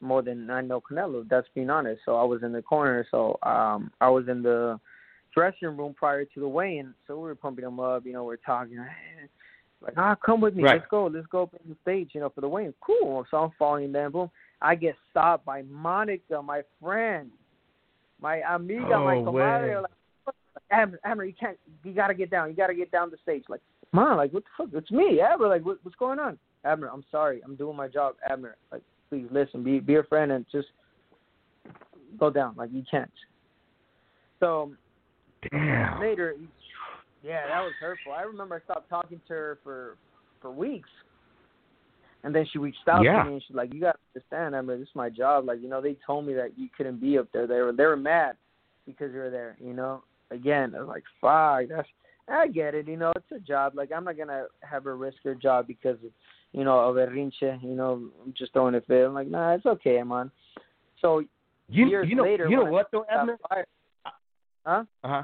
[0.02, 1.28] more than I know Canelo.
[1.28, 2.02] That's being honest.
[2.06, 3.06] So I was in the corner.
[3.12, 4.80] So um I was in the
[5.34, 6.94] dressing room prior to the weigh-in.
[7.08, 8.06] So we were pumping him up.
[8.06, 8.78] You know, we're talking.
[9.82, 10.64] Like, ah, come with me.
[10.64, 10.78] Right.
[10.78, 11.06] Let's go.
[11.08, 12.12] Let's go up on the stage.
[12.14, 12.74] You know, for the weigh-in.
[12.82, 13.24] Cool.
[13.30, 14.14] So I'm following them.
[14.14, 14.32] Boom.
[14.62, 17.30] I get stopped by Monica, my friend,
[18.20, 19.82] my amiga, my Oh, comadre.
[19.84, 19.92] Like,
[20.72, 21.58] Abner, Abner, you can't.
[21.84, 22.50] You gotta get down.
[22.50, 23.44] You gotta get down the stage.
[23.50, 23.62] Like,
[23.94, 24.74] man, like what the fuck?
[24.74, 25.48] It's me, Abner.
[25.48, 26.38] Like, what, what's going on?
[26.64, 27.42] Abner, I'm sorry.
[27.44, 28.16] I'm doing my job.
[28.30, 29.64] Abner, like, please listen.
[29.64, 30.68] Be be a friend and just
[32.20, 32.56] go down.
[32.58, 33.12] Like, you can't.
[34.40, 34.72] So
[35.52, 36.00] Damn.
[36.00, 36.36] later,
[37.24, 38.12] yeah, that was hurtful.
[38.14, 39.98] I remember I stopped talking to her for
[40.42, 40.90] for weeks,
[42.24, 43.24] and then she reached out Yeah.
[43.24, 44.78] to me and she's like, "You got to understand, Emma.
[44.78, 45.46] This is my job.
[45.46, 47.48] Like, you know, they told me that you couldn't be up there.
[47.48, 48.38] They were they were mad
[48.86, 49.56] because you were there.
[49.60, 50.04] You know.
[50.32, 51.70] Again, I was like, fuck.
[51.70, 51.88] That's
[52.28, 52.88] I get it.
[52.88, 53.74] You know, it's a job.
[53.76, 56.12] Like, I'm not gonna have her risk her job because of
[56.54, 57.62] you know of a berrinche.
[57.62, 59.06] You know, I'm just throwing a fit.
[59.06, 60.32] I'm like, nah, it's okay, man.
[61.02, 61.24] So
[61.70, 63.38] You, years you know, later, you know what though, Abner?
[64.66, 64.84] Huh?
[65.04, 65.24] Uh huh.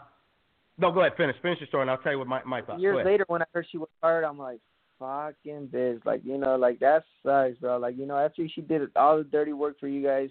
[0.77, 1.13] No, go ahead.
[1.17, 1.35] Finish.
[1.41, 2.81] Finish your story, and I'll tell you what my my thoughts.
[2.81, 4.59] years later when I heard she was fired, I'm like,
[4.99, 5.99] fucking biz.
[6.05, 7.77] Like, you know, like that sucks, bro.
[7.77, 10.29] Like, you know, after she did all the dirty work for you guys,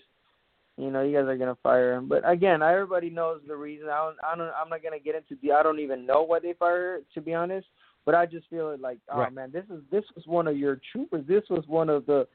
[0.80, 2.08] you know, you guys are gonna fire him.
[2.08, 3.88] But again, everybody knows the reason.
[3.88, 5.52] I don't, I don't, I'm not gonna get into the.
[5.52, 7.66] I don't even know why they fired her, to be honest.
[8.06, 9.32] But I just feel like, oh Right.
[9.32, 11.24] man, this is this was one of your troopers.
[11.28, 12.26] This was one of the,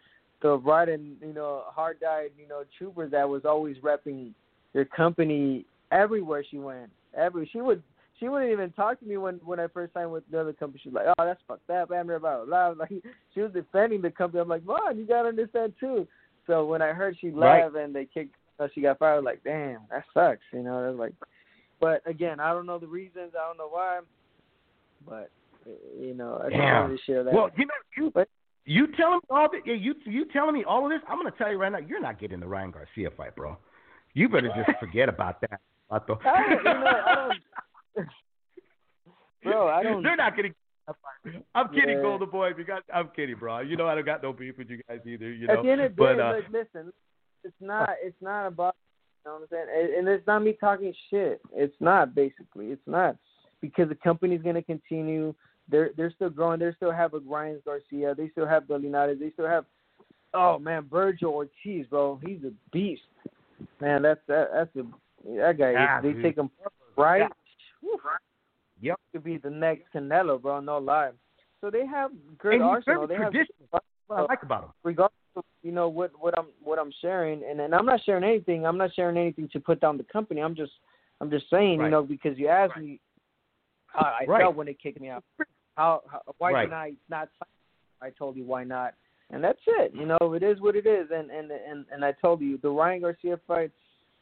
[0.41, 4.31] the right and you know hard died you know troopers that was always repping
[4.73, 6.91] your company everywhere she went.
[7.17, 7.81] Every she would
[8.19, 10.79] she wouldn't even talk to me when when I first signed with the other company.
[10.83, 12.69] She was like, "Oh, that's fucked up." I'm blah blah blah.
[12.77, 12.91] Like
[13.33, 14.41] she was defending the company.
[14.41, 16.07] I'm like, "Mom, you gotta understand too."
[16.47, 17.63] So when I heard she Right.
[17.63, 19.13] left and they kicked, uh, she got fired.
[19.13, 21.13] I was like, "Damn, that sucks." You know, was like,
[21.79, 23.33] but again, I don't know the reasons.
[23.35, 23.99] I don't know why,
[25.07, 25.29] but
[25.99, 27.33] you know, I just wanted to share that.
[27.33, 28.29] Well, you know, you But-
[28.65, 31.01] you telling me all the yeah, you you telling me all of this.
[31.07, 33.57] I'm gonna tell you right now, you're not getting the Ryan Garcia fight, bro.
[34.13, 35.59] You better just forget about that.
[35.91, 36.15] I you
[36.63, 37.29] know, I
[37.95, 38.07] don't-
[39.43, 40.55] Bro, I don't- They're not getting.
[41.55, 42.01] I'm kidding, Yeah.
[42.01, 42.51] Golden Boy.
[42.55, 43.59] Because I'm kidding, bro.
[43.59, 45.31] You know I don't got no beef with you guys either.
[45.31, 46.93] You At know, the end of the but day, uh, look, listen,
[47.43, 48.75] it's not it's not about
[49.25, 51.41] you know what I'm saying, and, and it's not me talking shit.
[51.53, 52.67] It's not basically.
[52.67, 53.17] It's not
[53.61, 55.33] because the company's gonna continue.
[55.69, 56.59] They're they're still growing.
[56.59, 58.13] They still have a Ryan Garcia.
[58.15, 59.19] They still have the Linares.
[59.19, 59.65] They still have
[60.33, 62.19] oh man, Vergil Ortiz, bro.
[62.23, 63.01] He's a beast.
[63.81, 64.83] Man, that's that that's a
[65.37, 65.71] that guy.
[65.71, 66.23] Yeah, they dude.
[66.23, 66.51] take him
[66.97, 67.23] right.
[67.81, 67.89] Yeah.
[68.81, 68.99] Yep.
[69.11, 70.59] Could be the next Canelo, bro.
[70.59, 71.11] No lie.
[71.61, 73.07] So they have good he's arsenal.
[73.07, 73.33] They have
[73.69, 74.71] what I like about them.
[74.83, 78.23] regardless of you know what what I'm what I'm sharing, and and I'm not sharing
[78.23, 78.65] anything.
[78.65, 80.41] I'm not sharing anything to put down the company.
[80.41, 80.73] I'm just
[81.21, 81.85] I'm just saying, Right.
[81.85, 82.99] you know, because you asked me
[83.87, 84.41] how I Right.
[84.41, 85.23] felt when they kicked me out.
[85.75, 86.65] How, how why Right.
[86.65, 87.29] did I not?
[88.01, 88.93] I told you why not,
[89.31, 89.93] and that's it.
[89.93, 92.69] You know, it is what it is, and and and and I told you the
[92.69, 93.71] Ryan Garcia fight.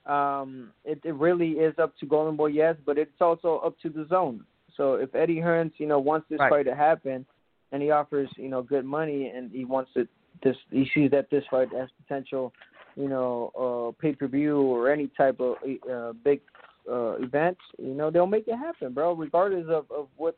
[0.06, 3.90] Um, it, it really is up to Golden Boy, yes, but it's also up to
[3.90, 4.42] DAZN.
[4.76, 6.50] So if Eddie Hearns, you know, wants this Right.
[6.50, 7.26] fight to happen,
[7.72, 10.08] and he offers, you know, good money, and he wants it,
[10.44, 12.54] this, he sees that this fight has potential,
[12.96, 15.56] you know, uh, pay per view or any type of
[15.92, 16.42] uh, big
[16.90, 19.14] uh, event, you know, they'll make it happen, bro.
[19.14, 20.38] Regardless of of what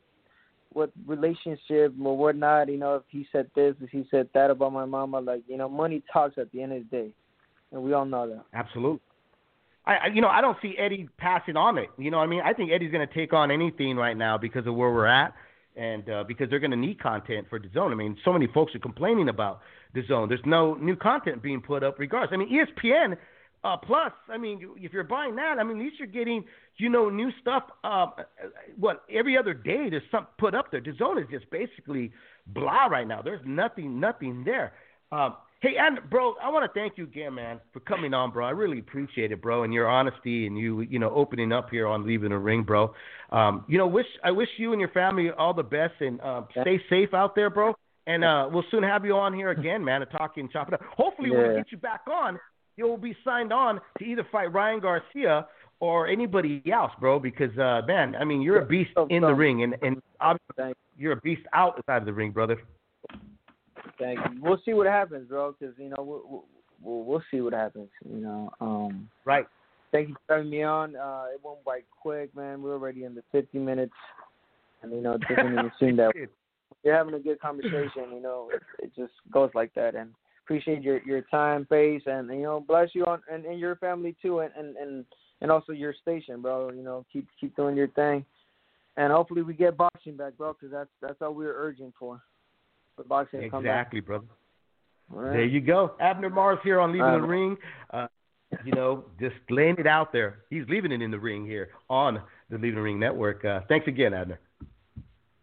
[0.72, 4.72] what relationship or whatnot, you know, if he said this, if he said that about
[4.72, 7.10] my mama, like, you know, money talks at the end of the day,
[7.72, 8.44] and we all know that.
[8.52, 9.00] Absolutely.
[9.86, 11.90] I, you know I don't see Eddie passing on it.
[11.96, 12.42] You know I mean?
[12.44, 15.32] I think Eddie's going to take on anything right now because of where we're at,
[15.76, 17.92] and uh, because they're going to need content for DAZN.
[17.92, 19.60] I mean, so many folks are complaining about
[19.94, 20.28] DAZN.
[20.28, 21.98] There's no new content being put up.
[21.98, 23.16] Regardless, I mean ESPN
[23.62, 24.12] uh, Plus.
[24.28, 26.44] I mean, if you're buying that, I mean, at least you're getting
[26.78, 27.62] you know new stuff.
[27.84, 28.06] Uh,
[28.76, 30.80] what every other day there's something put up there.
[30.80, 32.12] DAZN is just basically
[32.48, 33.22] blah right now.
[33.22, 34.72] There's nothing, nothing there.
[35.12, 38.44] Um, Hey, and bro, I want to thank you again, man, for coming on, bro.
[38.44, 41.86] I really appreciate it, bro, and your honesty and you, you know, opening up here
[41.86, 42.92] on leaving the ring, bro.
[43.32, 46.42] Um, you know, wish I wish you and your family all the best and uh,
[46.60, 47.74] stay safe out there, bro.
[48.06, 50.74] And uh, we'll soon have you on here again, man, to talk and chop it
[50.74, 50.80] up.
[50.96, 51.56] Hopefully, when we Yeah.
[51.56, 52.38] get you back on,
[52.76, 55.46] you'll be signed on to either fight Ryan Garcia
[55.80, 57.18] or anybody else, bro.
[57.18, 61.12] Because uh, man, I mean, you're a beast in the ring, and and obviously you're
[61.12, 62.58] a beast outside of the ring, brother.
[63.98, 64.40] Thank you.
[64.40, 66.44] We'll see what happens, bro, because you know we'll,
[66.82, 67.88] we'll we'll see what happens.
[68.08, 69.46] You know, um, Right.
[69.92, 70.96] thank you for having me on.
[70.96, 72.62] Uh, it went by quick, man.
[72.62, 73.94] We're already in the 50 minutes,
[74.82, 76.12] and you know, it doesn't even seem that
[76.84, 78.12] you're having a good conversation.
[78.12, 79.94] You know, it, it just goes like that.
[79.94, 80.10] And
[80.44, 84.14] appreciate your your time, face, and you know, bless you on and, and your family
[84.22, 85.04] too, and and and
[85.40, 86.70] and also your station, bro.
[86.70, 88.24] You know, keep keep doing your thing,
[88.96, 92.22] and hopefully we get boxing back, bro, because that's that's all we're urging for.
[92.96, 93.42] For boxing.
[93.42, 94.26] Exactly, brother.
[95.08, 95.32] Right.
[95.32, 95.94] There you go.
[96.00, 97.56] Abner Mares here on Leaving Uh, the Ring.
[97.90, 98.08] Uh,
[98.64, 100.38] you know, just laying it out there.
[100.50, 103.44] He's leaving it in the ring here on the Leaving the Ring Network.
[103.44, 104.40] Uh, thanks again, Abner.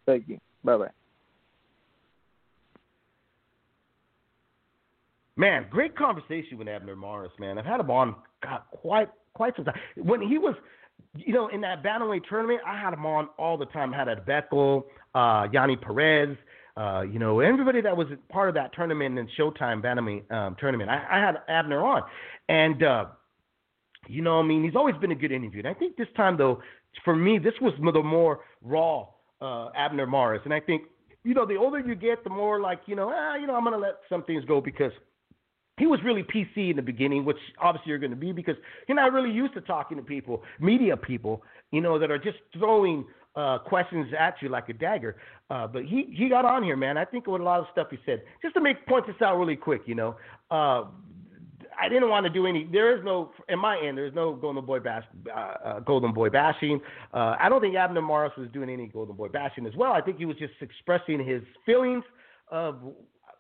[0.06, 0.40] Thank you.
[0.64, 0.90] Bye bye.
[5.36, 7.58] Man, great conversation with Abner Mares, man.
[7.58, 9.80] I've had him on God, quite quite some time.
[9.98, 10.56] When he was,
[11.16, 13.94] you know, in that bantamweight tournament, I had him on all the time.
[13.94, 14.84] I had Agbeko,
[15.16, 16.38] uh, Yonnhy Perez,
[16.76, 20.90] uh, you know, everybody that was part of that tournament and Showtime bantamweight um, tournament.
[20.90, 22.02] I, I had Abner on,
[22.50, 23.06] and uh,
[24.08, 25.60] you know, I mean, he's always been a good interview.
[25.60, 26.62] And I think this time, though,
[27.06, 29.08] for me, this was the more raw
[29.42, 30.42] uh, Abner Mares.
[30.46, 30.84] And I think,
[31.24, 33.64] you know, the older you get, the more like, you know, ah, you know, I'm
[33.64, 34.92] gonna let some things go because
[35.78, 38.56] he was really PC in the beginning, which obviously you're going to be because
[38.88, 42.38] you're not really used to talking to people, media people, you know, that are just
[42.58, 43.06] throwing
[43.36, 45.18] uh, questions at you like a dagger.
[45.50, 46.98] Uh, but he he got on here, man.
[46.98, 49.38] I think with a lot of stuff he said, just to make point this out
[49.38, 50.16] really quick, you know.
[50.52, 50.86] Uh,
[51.80, 52.68] I didn't want to do any.
[52.72, 55.04] There is no, in my end, there's no Golden Boy bash,
[55.36, 56.80] uh, uh, Golden Boy bashing.
[57.14, 59.92] Uh, I don't think Abner Mares was doing any Golden Boy bashing as well.
[59.92, 62.04] I think he was just expressing his feelings
[62.50, 62.78] of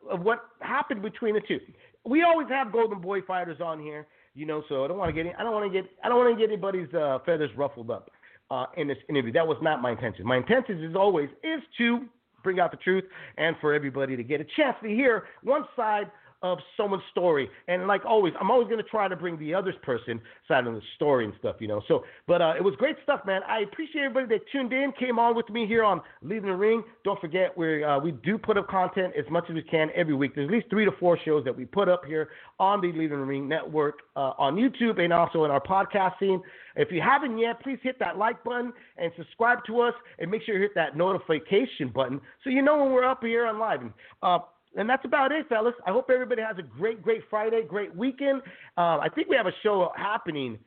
[0.10, 1.60] of what happened between the two.
[2.06, 4.64] We always have Golden Boy fighters on here, you know.
[4.68, 6.39] So I don't want to get, I don't want to get, I don't want to
[6.39, 8.10] get anybody's uh, feathers ruffled up
[8.54, 9.32] uh, in this interview.
[9.32, 10.26] That was not my intention.
[10.26, 12.06] My intention, as always, is to
[12.43, 13.06] bring out the truth
[13.38, 16.12] and for everybody to get a chance to hear one side
[16.44, 17.50] of someone's story.
[17.68, 20.82] And like always, I'm always to try to bring the other person side of the
[20.96, 21.82] story and stuff, you know.
[21.88, 23.41] So, but uh, it was great stuff, man.
[23.48, 26.84] I appreciate everybody that tuned in, came on with me here on Leaving the Ring.
[27.06, 30.14] Don't forget, we uh, we do put up content as much as we can every
[30.14, 30.36] week.
[30.36, 32.30] There's at least three to four shows that we put up here
[32.60, 36.41] on the Leaving the Ring network uh, on YouTube and also in our podcast scene.
[36.76, 40.41] If you haven't yet, please hit that like button and subscribe to us, and make
[40.44, 43.82] sure you hit that notification button so you know when we're up here on live.
[44.22, 44.39] Uh,
[44.76, 45.74] and that's about it, fellas.
[45.86, 48.41] I hope everybody has a great, great Friday, great weekend.
[48.78, 50.57] Uh, I think we have a show happening.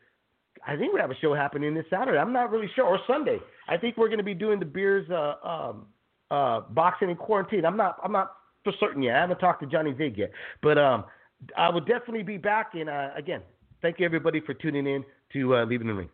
[0.66, 2.18] I think we have a show happening this Saturday.
[2.18, 3.38] I'm not really sure, or Sunday.
[3.68, 5.86] I think we're going to be doing the beers uh, um,
[6.30, 7.64] uh, boxing in quarantine.
[7.64, 7.98] I'm not.
[8.02, 8.32] I'm not
[8.64, 9.16] for certain yet.
[9.16, 10.30] I haven't talked to Johnny Zig yet,
[10.62, 11.04] but um,
[11.57, 12.74] I will definitely be back.
[12.74, 13.42] And uh, again,
[13.82, 15.04] thank you everybody for tuning in
[15.34, 16.09] to uh, Leaving the Ring.